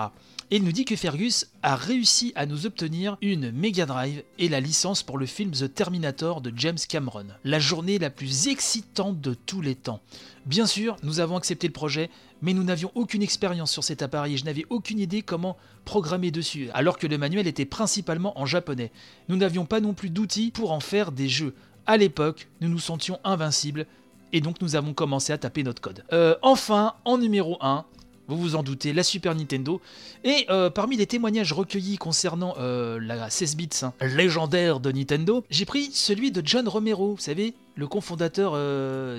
Et 0.49 0.55
il 0.55 0.63
nous 0.63 0.71
dit 0.71 0.85
que 0.85 0.95
Fergus 0.95 1.45
a 1.61 1.75
réussi 1.75 2.33
à 2.35 2.47
nous 2.47 2.65
obtenir 2.65 3.15
une 3.21 3.51
Mega 3.51 3.85
Drive 3.85 4.23
et 4.39 4.49
la 4.49 4.59
licence 4.59 5.03
pour 5.03 5.19
le 5.19 5.27
film 5.27 5.51
The 5.51 5.71
Terminator 5.71 6.41
de 6.41 6.51
James 6.55 6.79
Cameron. 6.89 7.27
La 7.43 7.59
journée 7.59 7.99
la 7.99 8.09
plus 8.09 8.47
excitante 8.47 9.21
de 9.21 9.35
tous 9.35 9.61
les 9.61 9.75
temps. 9.75 10.01
Bien 10.47 10.65
sûr, 10.65 10.95
nous 11.03 11.19
avons 11.19 11.37
accepté 11.37 11.67
le 11.67 11.73
projet, 11.73 12.09
mais 12.41 12.53
nous 12.53 12.63
n'avions 12.63 12.91
aucune 12.95 13.21
expérience 13.21 13.71
sur 13.71 13.83
cet 13.83 14.01
appareil 14.01 14.33
et 14.33 14.37
je 14.37 14.45
n'avais 14.45 14.65
aucune 14.71 14.97
idée 14.97 15.21
comment 15.21 15.57
programmer 15.85 16.31
dessus, 16.31 16.69
alors 16.73 16.97
que 16.97 17.05
le 17.05 17.19
manuel 17.19 17.45
était 17.45 17.65
principalement 17.65 18.39
en 18.39 18.47
japonais. 18.47 18.91
Nous 19.29 19.37
n'avions 19.37 19.67
pas 19.67 19.79
non 19.79 19.93
plus 19.93 20.09
d'outils 20.09 20.49
pour 20.49 20.71
en 20.71 20.79
faire 20.79 21.11
des 21.11 21.29
jeux. 21.29 21.53
À 21.85 21.97
l'époque, 21.97 22.47
nous 22.61 22.69
nous 22.69 22.79
sentions 22.79 23.19
invincibles 23.23 23.85
et 24.33 24.41
donc 24.41 24.61
nous 24.61 24.75
avons 24.75 24.93
commencé 24.93 25.33
à 25.33 25.37
taper 25.37 25.63
notre 25.63 25.81
code. 25.81 26.03
Euh, 26.13 26.35
enfin, 26.41 26.93
en 27.05 27.17
numéro 27.17 27.57
1, 27.61 27.85
vous 28.27 28.37
vous 28.37 28.55
en 28.55 28.63
doutez, 28.63 28.93
la 28.93 29.03
Super 29.03 29.35
Nintendo. 29.35 29.81
Et 30.23 30.45
euh, 30.49 30.69
parmi 30.69 30.95
les 30.95 31.05
témoignages 31.05 31.51
recueillis 31.51 31.97
concernant 31.97 32.55
euh, 32.59 32.97
la 33.01 33.29
16 33.29 33.57
bits 33.57 33.69
hein, 33.81 33.93
légendaire 33.99 34.79
de 34.79 34.91
Nintendo, 34.91 35.43
j'ai 35.49 35.65
pris 35.65 35.91
celui 35.91 36.31
de 36.31 36.41
John 36.45 36.67
Romero, 36.67 37.15
vous 37.15 37.21
savez, 37.21 37.53
le 37.75 37.87
cofondateur 37.87 38.53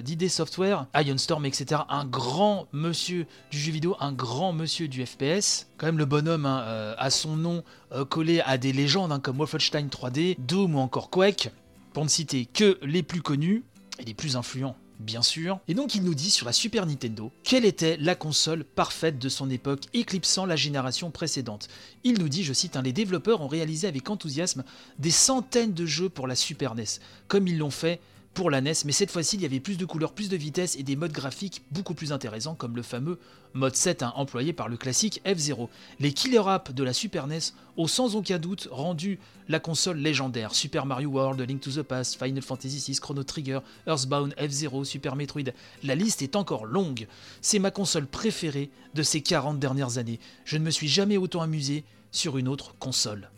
d'ID 0.03 0.31
Software, 0.31 0.87
Ion 0.95 1.19
Storm, 1.19 1.45
etc. 1.45 1.83
Un 1.89 2.05
grand 2.05 2.69
monsieur 2.73 3.27
du 3.51 3.59
jeu 3.59 3.73
vidéo, 3.73 3.97
un 3.99 4.13
grand 4.13 4.53
monsieur 4.53 4.89
du 4.89 5.05
FPS. 5.05 5.67
Quand 5.77 5.87
même, 5.87 5.99
le 5.99 6.05
bonhomme 6.05 6.47
hein, 6.47 6.95
a 6.97 7.11
son 7.11 7.37
nom 7.37 7.65
collé 8.09 8.41
à 8.41 8.59
des 8.59 8.73
légendes 8.73 9.11
hein, 9.11 9.21
comme 9.21 9.39
Wolfenstein 9.39 9.89
3D, 9.89 10.37
Doom 10.39 10.77
ou 10.77 10.79
encore 10.79 11.11
Quake, 11.11 11.51
pour 11.93 12.05
ne 12.05 12.09
citer 12.09 12.47
que 12.47 12.79
les 12.83 13.03
plus 13.03 13.23
connus 13.23 13.65
et 13.99 14.05
les 14.05 14.15
plus 14.15 14.37
influents 14.37 14.77
bien 15.03 15.23
sûr. 15.23 15.61
Et 15.69 15.75
donc 15.75 15.95
il 15.95 16.03
nous 16.03 16.15
dit 16.15 16.31
sur 16.31 16.47
la 16.47 16.53
Super 16.53 16.87
Nintendo 16.87 17.31
quelle 17.43 17.65
était 17.65 17.97
la 17.99 18.15
console 18.15 18.65
parfaite 18.65 19.19
de 19.19 19.29
son 19.29 19.51
époque, 19.51 19.83
éclipsant 19.95 20.47
la 20.47 20.57
génération 20.57 21.11
précédente. 21.11 21.69
Il 22.05 22.19
nous 22.19 22.29
dit, 22.29 22.45
je 22.45 22.53
cite, 22.53 22.77
hein, 22.77 22.83
les 22.83 22.93
développeurs 22.93 23.41
ont 23.41 23.49
réalisé 23.49 23.87
avec 23.87 24.09
enthousiasme 24.09 24.65
des 24.99 25.11
centaines 25.11 25.75
de 25.75 25.87
jeux 25.87 26.09
pour 26.09 26.27
la 26.27 26.35
Super 26.35 26.75
NES, 26.75 26.85
comme 27.29 27.47
ils 27.47 27.59
l'ont 27.59 27.71
fait 27.71 28.01
pour 28.35 28.51
la 28.51 28.61
NES, 28.61 28.73
mais 28.85 28.93
cette 28.93 29.11
fois-ci 29.11 29.37
il 29.37 29.43
y 29.43 29.45
avait 29.45 29.61
plus 29.61 29.77
de 29.77 29.85
couleurs, 29.85 30.13
plus 30.13 30.29
de 30.29 30.37
vitesse 30.37 30.77
et 30.77 30.83
des 30.83 30.97
modes 30.97 31.13
graphiques 31.13 31.63
beaucoup 31.71 31.95
plus 31.95 32.13
intéressants 32.13 32.55
comme 32.55 32.77
le 32.77 32.83
fameux 32.83 33.19
mode 33.55 33.77
7 33.77 34.03
hein, 34.03 34.13
employé 34.17 34.53
par 34.53 34.69
le 34.69 34.77
classique 34.77 35.21
F-Zero. 35.27 35.69
Les 36.01 36.13
killer 36.13 36.43
apps 36.47 36.73
de 36.73 36.83
la 36.83 36.93
Super 36.93 37.27
NES 37.27 37.39
ont 37.77 37.87
sans 37.87 38.17
aucun 38.17 38.39
doute 38.39 38.69
rendu 38.71 39.19
la 39.49 39.61
console 39.61 39.99
légendaire. 39.99 40.55
Super 40.55 40.87
Mario 40.87 41.11
World, 41.11 41.41
Link 41.41 41.61
to 41.61 41.71
the 41.71 41.83
Past, 41.83 42.19
Final 42.19 42.43
Fantasy 42.43 42.83
VI, 42.87 42.99
Chrono 42.99 43.23
Trigger, 43.23 43.61
Earthbound, 43.87 44.35
F-Zero, 44.39 44.85
Super 44.85 45.17
Metroid. 45.17 45.53
La 45.83 45.95
liste 45.95 46.23
est 46.23 46.37
encore 46.37 46.65
longue. 46.65 47.07
C'est 47.41 47.59
ma 47.59 47.71
console 47.71 48.07
préférée 48.07 48.71
de 48.95 49.03
ces 49.03 49.21
40 49.21 49.59
dernières 49.59 49.99
années. 49.99 50.21
Je 50.45 50.57
ne 50.57 50.65
me 50.65 50.71
suis 50.71 50.89
jamais 50.89 51.17
autant 51.17 51.43
amusé 51.43 51.85
sur 52.11 52.39
une 52.39 52.49
autre 52.49 52.75
console. 52.79 53.29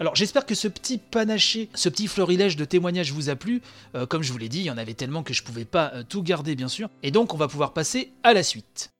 Alors 0.00 0.14
j'espère 0.14 0.46
que 0.46 0.54
ce 0.54 0.68
petit 0.68 0.98
panaché, 0.98 1.68
ce 1.74 1.88
petit 1.88 2.06
florilège 2.06 2.56
de 2.56 2.64
témoignages 2.64 3.12
vous 3.12 3.30
a 3.30 3.36
plu. 3.36 3.62
Euh, 3.94 4.06
comme 4.06 4.22
je 4.22 4.32
vous 4.32 4.38
l'ai 4.38 4.48
dit, 4.48 4.60
il 4.60 4.66
y 4.66 4.70
en 4.70 4.78
avait 4.78 4.94
tellement 4.94 5.22
que 5.22 5.34
je 5.34 5.42
pouvais 5.42 5.64
pas 5.64 5.90
euh, 5.94 6.02
tout 6.08 6.22
garder 6.22 6.54
bien 6.54 6.68
sûr. 6.68 6.88
Et 7.02 7.10
donc 7.10 7.34
on 7.34 7.36
va 7.36 7.48
pouvoir 7.48 7.72
passer 7.72 8.12
à 8.22 8.32
la 8.32 8.42
suite. 8.42 8.90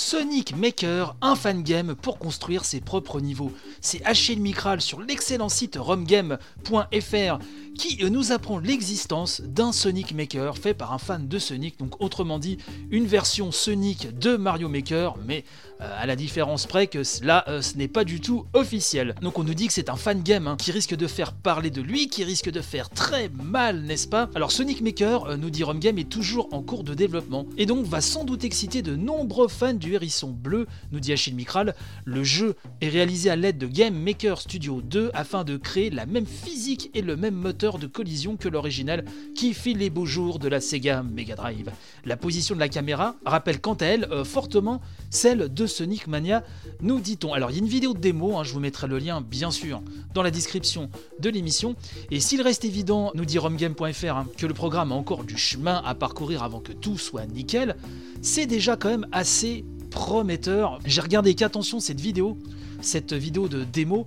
Sonic 0.00 0.56
Maker, 0.56 1.16
un 1.20 1.34
fan 1.34 1.64
game 1.64 1.96
pour 1.96 2.20
construire 2.20 2.64
ses 2.64 2.80
propres 2.80 3.20
niveaux. 3.20 3.50
C'est 3.80 4.00
Achille 4.04 4.38
Micral 4.38 4.80
sur 4.80 5.00
l'excellent 5.00 5.48
site 5.48 5.76
romgame.fr 5.76 7.38
qui 7.76 7.98
euh, 8.02 8.08
nous 8.08 8.32
apprend 8.32 8.58
l'existence 8.58 9.40
d'un 9.40 9.72
Sonic 9.72 10.14
Maker 10.14 10.56
fait 10.56 10.74
par 10.74 10.92
un 10.92 10.98
fan 10.98 11.26
de 11.26 11.38
Sonic, 11.38 11.78
donc 11.78 12.00
autrement 12.00 12.38
dit 12.38 12.58
une 12.90 13.06
version 13.06 13.50
Sonic 13.50 14.16
de 14.18 14.36
Mario 14.36 14.68
Maker, 14.68 15.16
mais 15.26 15.44
euh, 15.80 15.90
à 15.98 16.06
la 16.06 16.14
différence 16.14 16.66
près 16.66 16.86
que 16.86 17.02
là 17.24 17.44
euh, 17.48 17.60
ce 17.60 17.76
n'est 17.76 17.88
pas 17.88 18.04
du 18.04 18.20
tout 18.20 18.46
officiel. 18.52 19.16
Donc 19.20 19.38
on 19.38 19.44
nous 19.44 19.54
dit 19.54 19.66
que 19.66 19.72
c'est 19.72 19.90
un 19.90 19.96
fan 19.96 20.22
game 20.22 20.46
hein, 20.46 20.56
qui 20.56 20.70
risque 20.70 20.94
de 20.94 21.06
faire 21.08 21.32
parler 21.32 21.70
de 21.70 21.82
lui, 21.82 22.08
qui 22.08 22.22
risque 22.22 22.50
de 22.50 22.60
faire 22.60 22.88
très 22.90 23.30
mal, 23.30 23.82
n'est-ce 23.82 24.08
pas? 24.08 24.28
Alors 24.36 24.52
Sonic 24.52 24.80
Maker, 24.80 25.38
nous 25.38 25.50
dit 25.50 25.64
Romgame, 25.64 25.98
est 25.98 26.08
toujours 26.08 26.48
en 26.52 26.62
cours 26.62 26.84
de 26.84 26.94
développement 26.94 27.46
et 27.56 27.66
donc 27.66 27.84
va 27.84 28.00
sans 28.00 28.24
doute 28.24 28.44
exciter 28.44 28.82
de 28.82 28.94
nombreux 28.94 29.48
fans 29.48 29.74
du 29.74 29.87
hérisson 29.94 30.30
bleu, 30.30 30.66
nous 30.92 31.00
dit 31.00 31.12
Achille 31.12 31.34
Micral. 31.34 31.74
Le 32.04 32.24
jeu 32.24 32.54
est 32.80 32.88
réalisé 32.88 33.30
à 33.30 33.36
l'aide 33.36 33.58
de 33.58 33.66
Game 33.66 33.94
Maker 33.94 34.40
Studio 34.40 34.82
2 34.82 35.10
afin 35.14 35.44
de 35.44 35.56
créer 35.56 35.90
la 35.90 36.06
même 36.06 36.26
physique 36.26 36.90
et 36.94 37.02
le 37.02 37.16
même 37.16 37.34
moteur 37.34 37.78
de 37.78 37.86
collision 37.86 38.36
que 38.36 38.48
l'original 38.48 39.04
qui 39.34 39.54
fit 39.54 39.74
les 39.74 39.90
beaux 39.90 40.06
jours 40.06 40.38
de 40.38 40.48
la 40.48 40.60
Sega 40.60 41.02
Mega 41.02 41.34
Drive. 41.34 41.70
La 42.04 42.16
position 42.16 42.54
de 42.54 42.60
la 42.60 42.68
caméra 42.68 43.16
rappelle 43.24 43.60
quant 43.60 43.74
à 43.74 43.86
elle 43.86 44.04
euh, 44.10 44.24
fortement 44.24 44.80
celle 45.10 45.52
de 45.52 45.66
Sonic 45.66 46.06
Mania, 46.06 46.44
nous 46.80 47.00
dit-on. 47.00 47.32
Alors 47.32 47.50
il 47.50 47.54
y 47.54 47.60
a 47.60 47.62
une 47.62 47.68
vidéo 47.68 47.94
de 47.94 47.98
démo, 47.98 48.36
hein, 48.36 48.44
je 48.44 48.52
vous 48.52 48.60
mettrai 48.60 48.86
le 48.86 48.98
lien 48.98 49.20
bien 49.20 49.50
sûr 49.50 49.82
dans 50.14 50.22
la 50.22 50.30
description 50.30 50.90
de 51.20 51.30
l'émission. 51.30 51.76
Et 52.10 52.20
s'il 52.20 52.42
reste 52.42 52.64
évident, 52.64 53.12
nous 53.14 53.24
dit 53.24 53.38
romgame.fr, 53.38 54.16
hein, 54.16 54.26
que 54.36 54.46
le 54.46 54.54
programme 54.54 54.92
a 54.92 54.94
encore 54.94 55.24
du 55.24 55.36
chemin 55.36 55.82
à 55.84 55.94
parcourir 55.94 56.42
avant 56.42 56.60
que 56.60 56.72
tout 56.72 56.98
soit 56.98 57.26
nickel, 57.26 57.76
c'est 58.22 58.46
déjà 58.46 58.76
quand 58.76 58.88
même 58.88 59.06
assez 59.12 59.64
prometteur. 59.90 60.78
J'ai 60.84 61.00
regardé 61.00 61.34
qu'attention 61.34 61.80
cette 61.80 62.00
vidéo, 62.00 62.38
cette 62.80 63.12
vidéo 63.12 63.48
de 63.48 63.64
démo, 63.64 64.06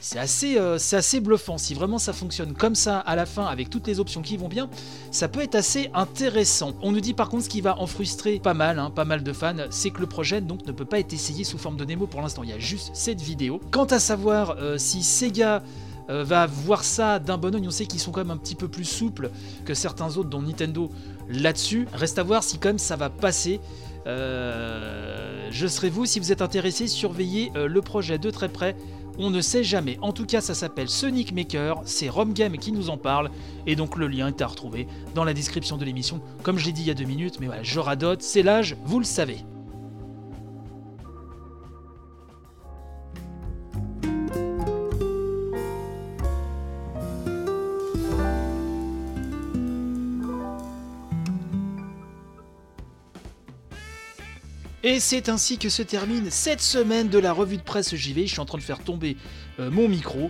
c'est 0.00 0.18
assez, 0.18 0.58
euh, 0.58 0.78
assez 0.92 1.20
bluffant. 1.20 1.58
Si 1.58 1.74
vraiment 1.74 1.98
ça 1.98 2.12
fonctionne 2.12 2.54
comme 2.54 2.74
ça 2.74 2.98
à 2.98 3.14
la 3.14 3.26
fin 3.26 3.44
avec 3.44 3.70
toutes 3.70 3.86
les 3.86 4.00
options 4.00 4.22
qui 4.22 4.36
vont 4.36 4.48
bien, 4.48 4.68
ça 5.10 5.28
peut 5.28 5.40
être 5.40 5.54
assez 5.54 5.90
intéressant. 5.94 6.72
On 6.82 6.92
nous 6.92 7.00
dit 7.00 7.14
par 7.14 7.28
contre 7.28 7.44
ce 7.44 7.48
qui 7.48 7.60
va 7.60 7.78
en 7.78 7.86
frustrer 7.86 8.40
pas 8.40 8.54
mal, 8.54 8.78
hein, 8.78 8.90
pas 8.90 9.04
mal 9.04 9.22
de 9.22 9.32
fans, 9.32 9.54
c'est 9.70 9.90
que 9.90 10.00
le 10.00 10.06
projet 10.06 10.40
donc 10.40 10.66
ne 10.66 10.72
peut 10.72 10.84
pas 10.84 10.98
être 10.98 11.12
essayé 11.12 11.44
sous 11.44 11.58
forme 11.58 11.76
de 11.76 11.84
démo 11.84 12.06
pour 12.06 12.20
l'instant. 12.20 12.42
Il 12.42 12.50
y 12.50 12.54
a 12.54 12.58
juste 12.58 12.90
cette 12.94 13.20
vidéo. 13.20 13.60
Quant 13.70 13.84
à 13.84 13.98
savoir 13.98 14.56
euh, 14.58 14.78
si 14.78 15.02
Sega 15.02 15.62
euh, 16.10 16.24
va 16.24 16.46
voir 16.46 16.84
ça 16.84 17.18
d'un 17.18 17.38
bon 17.38 17.54
oeil, 17.54 17.66
on 17.66 17.70
sait 17.70 17.86
qu'ils 17.86 18.00
sont 18.00 18.10
quand 18.10 18.20
même 18.20 18.32
un 18.32 18.36
petit 18.36 18.56
peu 18.56 18.68
plus 18.68 18.84
souples 18.84 19.30
que 19.64 19.74
certains 19.74 20.16
autres, 20.16 20.28
dont 20.28 20.42
Nintendo 20.42 20.90
là-dessus. 21.28 21.86
Reste 21.92 22.18
à 22.18 22.22
voir 22.22 22.42
si 22.42 22.58
quand 22.58 22.70
même 22.70 22.78
ça 22.78 22.96
va 22.96 23.08
passer. 23.08 23.60
Euh, 24.06 25.48
je 25.50 25.66
serai 25.66 25.90
vous 25.90 26.06
si 26.06 26.18
vous 26.18 26.32
êtes 26.32 26.42
intéressé, 26.42 26.86
surveillez 26.86 27.52
euh, 27.56 27.66
le 27.66 27.82
projet 27.82 28.18
de 28.18 28.30
très 28.30 28.48
près. 28.48 28.76
On 29.18 29.30
ne 29.30 29.40
sait 29.40 29.62
jamais. 29.62 29.98
En 30.00 30.12
tout 30.12 30.24
cas, 30.24 30.40
ça 30.40 30.54
s'appelle 30.54 30.88
Sonic 30.88 31.32
Maker. 31.32 31.82
C'est 31.84 32.08
Romgame 32.08 32.56
qui 32.56 32.72
nous 32.72 32.88
en 32.88 32.96
parle. 32.96 33.30
Et 33.66 33.76
donc, 33.76 33.96
le 33.96 34.08
lien 34.08 34.28
est 34.28 34.40
à 34.40 34.46
retrouver 34.46 34.88
dans 35.14 35.24
la 35.24 35.34
description 35.34 35.76
de 35.76 35.84
l'émission. 35.84 36.20
Comme 36.42 36.58
je 36.58 36.64
l'ai 36.64 36.72
dit 36.72 36.82
il 36.82 36.88
y 36.88 36.90
a 36.90 36.94
deux 36.94 37.04
minutes, 37.04 37.38
mais 37.38 37.46
voilà, 37.46 37.62
je 37.62 37.78
radote. 37.78 38.22
C'est 38.22 38.42
l'âge, 38.42 38.76
vous 38.84 38.98
le 38.98 39.04
savez. 39.04 39.44
Et 54.84 54.98
c'est 54.98 55.28
ainsi 55.28 55.58
que 55.58 55.68
se 55.68 55.82
termine 55.82 56.28
cette 56.30 56.60
semaine 56.60 57.08
de 57.08 57.18
la 57.18 57.32
revue 57.32 57.56
de 57.56 57.62
presse 57.62 57.94
JV. 57.94 58.26
Je 58.26 58.32
suis 58.32 58.40
en 58.40 58.44
train 58.44 58.58
de 58.58 58.64
faire 58.64 58.80
tomber 58.80 59.16
euh, 59.60 59.70
mon 59.70 59.88
micro. 59.88 60.28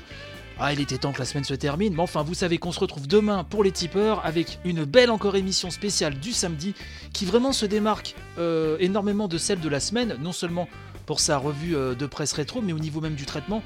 Ah, 0.59 0.75
il 0.75 0.81
était 0.81 0.99
temps 0.99 1.12
que 1.12 1.19
la 1.19 1.25
semaine 1.25 1.45
se 1.45 1.55
termine, 1.55 1.95
mais 1.95 2.03
enfin, 2.03 2.23
vous 2.23 2.35
savez 2.35 2.59
qu'on 2.59 2.71
se 2.71 2.79
retrouve 2.79 3.09
demain 3.09 3.45
pour 3.45 3.65
les 3.65 3.73
tipeurs 3.73 4.25
avec 4.27 4.59
une 4.67 4.85
belle 4.85 5.11
encore 5.11 5.37
émission 5.37 5.71
spéciale 5.71 6.21
du 6.21 6.33
samedi 6.33 6.75
qui 7.15 7.25
vraiment 7.25 7.53
se 7.53 7.65
démarque 7.65 8.15
euh, 8.38 8.77
énormément 8.79 9.27
de 9.27 9.38
celle 9.38 9.61
de 9.61 9.69
la 9.71 9.81
semaine, 9.81 10.17
non 10.21 10.33
seulement 10.33 10.69
pour 11.07 11.19
sa 11.19 11.38
revue 11.38 11.75
euh, 11.75 11.95
de 11.95 12.07
presse 12.07 12.35
rétro, 12.35 12.61
mais 12.61 12.75
au 12.75 12.79
niveau 12.79 13.01
même 13.01 13.15
du 13.15 13.25
traitement. 13.25 13.62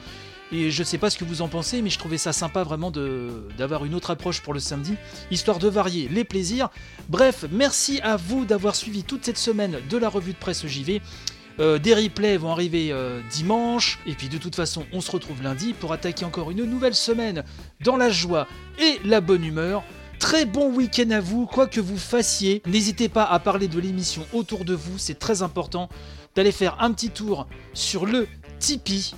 Et 0.53 0.71
je 0.71 0.83
sais 0.85 0.99
pas 0.99 1.11
ce 1.11 1.19
que 1.19 1.25
vous 1.25 1.43
en 1.43 1.49
pensez, 1.49 1.83
mais 1.83 1.91
je 1.91 1.99
trouvais 1.99 2.19
ça 2.19 2.33
sympa 2.33 2.63
vraiment 2.63 2.91
d'avoir 2.91 3.85
une 3.85 3.95
autre 3.95 4.11
approche 4.11 4.41
pour 4.41 4.55
le 4.55 4.61
samedi, 4.61 4.95
histoire 5.31 5.59
de 5.59 5.69
varier 5.69 6.09
les 6.09 6.25
plaisirs. 6.25 6.69
Bref, 7.09 7.45
merci 7.51 8.01
à 8.03 8.17
vous 8.17 8.45
d'avoir 8.45 8.77
suivi 8.77 9.03
toute 9.03 9.25
cette 9.25 9.39
semaine 9.39 9.79
de 9.89 9.97
la 9.97 10.09
revue 10.09 10.33
de 10.33 10.39
presse 10.39 10.67
JV. 10.67 11.03
Euh, 11.59 11.79
des 11.79 11.95
replays 11.95 12.37
vont 12.37 12.53
arriver 12.53 12.93
euh, 12.93 13.21
dimanche, 13.31 13.99
et 14.07 14.13
puis 14.13 14.29
de 14.29 14.39
toute 14.39 14.55
façon, 14.55 14.85
on 14.93 15.01
se 15.01 15.11
retrouve 15.11 15.43
lundi 15.43 15.73
pour 15.73 15.93
attaquer 15.93 16.25
encore 16.25 16.51
une 16.51 16.65
nouvelle 16.65 16.95
semaine 16.95 17.45
dans 17.83 17.97
la 17.97 18.11
joie 18.11 18.47
et 18.79 19.01
la 19.05 19.21
bonne 19.21 19.45
humeur. 19.45 19.83
Très 20.19 20.45
bon 20.45 20.73
week-end 20.73 21.11
à 21.11 21.21
vous, 21.21 21.47
quoi 21.47 21.67
que 21.67 21.81
vous 21.81 21.99
fassiez. 21.99 22.63
N'hésitez 22.67 23.09
pas 23.09 23.25
à 23.25 23.39
parler 23.39 23.69
de 23.69 23.81
l'émission 23.81 24.27
autour 24.33 24.65
de 24.65 24.75
vous, 24.75 24.99
c'est 24.99 25.19
très 25.19 25.43
important 25.43 25.89
d'aller 26.35 26.53
faire 26.53 26.77
un 26.81 26.93
petit 26.93 27.11
tour 27.11 27.47
sur 27.73 28.07
le 28.07 28.29
Tipeee. 28.59 29.15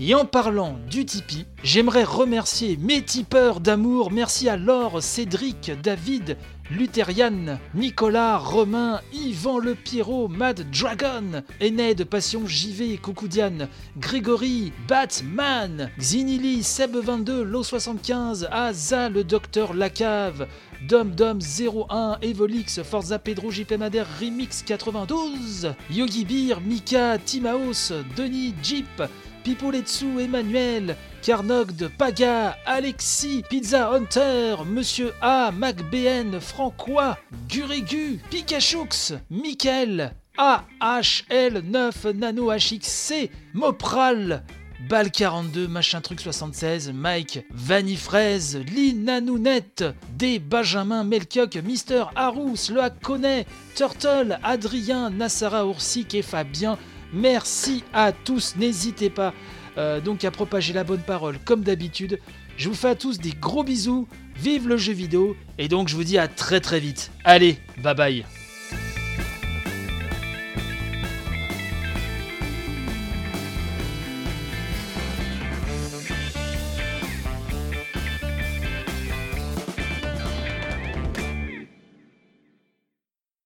Et 0.00 0.14
en 0.14 0.24
parlant 0.24 0.78
du 0.90 1.04
Tipeee, 1.04 1.46
j'aimerais 1.62 2.04
remercier 2.04 2.76
mes 2.78 3.02
tipeurs 3.02 3.60
d'amour. 3.60 4.10
Merci 4.10 4.48
à 4.48 4.56
Laure, 4.56 5.02
Cédric, 5.02 5.70
David, 5.82 6.38
Luthériane, 6.70 7.58
Nicolas, 7.74 8.38
Romain, 8.38 9.00
Yvan 9.12 9.58
Le 9.58 9.74
Pierrot, 9.74 10.28
Mad 10.28 10.64
Dragon, 10.70 11.42
Ened, 11.60 12.04
Passion 12.04 12.46
JV, 12.46 12.96
Coucoudiane, 12.96 13.68
Grégory, 13.98 14.72
Batman, 14.88 15.90
Xinili, 15.98 16.62
Seb22, 16.62 17.44
Lo75, 17.44 18.48
Aza, 18.50 19.10
le 19.10 19.22
Docteur 19.22 19.74
Lacave, 19.74 20.46
Dom 20.88 21.10
Dom 21.14 21.38
01, 21.38 22.18
Evolix, 22.22 22.82
Forza 22.82 23.18
Pedro, 23.18 23.50
JP 23.50 23.74
Remix 24.20 24.62
92, 24.62 25.74
Yogi 25.90 26.24
Beer, 26.24 26.60
Mika, 26.60 27.18
Timaos, 27.18 27.92
Denis, 28.16 28.54
Jeep, 28.62 29.02
Pipoletsu, 29.44 30.20
Emmanuel, 30.20 30.96
Carnogde, 31.22 31.88
Paga, 31.98 32.56
Alexis, 32.66 33.42
Pizza 33.48 33.90
Hunter, 33.90 34.56
Monsieur 34.64 35.12
A, 35.20 35.50
MacBN, 35.52 36.40
Francois, 36.40 37.16
Gurigu, 37.48 38.20
Pikachux, 38.30 39.14
Michael, 39.30 40.14
AHL9, 40.38 42.12
Nano 42.14 42.50
HXC, 42.50 43.30
Mopral, 43.54 44.42
Bal 44.88 45.10
42, 45.10 45.68
machin 45.68 46.00
truc 46.00 46.20
76, 46.20 46.90
Mike, 46.92 47.44
Vanifraise, 47.50 48.58
Lynn 48.74 49.04
Nanounette, 49.04 49.94
D, 50.16 50.38
Benjamin, 50.40 51.04
Melkioc, 51.04 51.56
Mister 51.62 52.06
Harous, 52.16 52.70
Le 52.70 52.80
Hakonnet, 52.80 53.46
Turtle, 53.76 54.38
Adrien, 54.42 55.10
Nassara 55.10 55.64
Oursic 55.64 56.14
et 56.14 56.22
Fabien. 56.22 56.78
Merci 57.12 57.84
à 57.92 58.12
tous, 58.12 58.56
n'hésitez 58.56 59.10
pas 59.10 59.34
euh, 59.78 60.00
donc 60.00 60.24
à 60.24 60.30
propager 60.30 60.72
la 60.72 60.84
bonne 60.84 61.02
parole 61.02 61.38
comme 61.44 61.62
d'habitude. 61.62 62.18
Je 62.56 62.68
vous 62.68 62.74
fais 62.74 62.88
à 62.88 62.94
tous 62.94 63.18
des 63.18 63.32
gros 63.32 63.64
bisous, 63.64 64.06
vive 64.36 64.68
le 64.68 64.76
jeu 64.76 64.92
vidéo, 64.92 65.36
et 65.58 65.68
donc 65.68 65.88
je 65.88 65.96
vous 65.96 66.04
dis 66.04 66.18
à 66.18 66.28
très 66.28 66.60
très 66.60 66.80
vite. 66.80 67.10
Allez, 67.24 67.58
bye 67.82 67.94
bye 67.94 68.41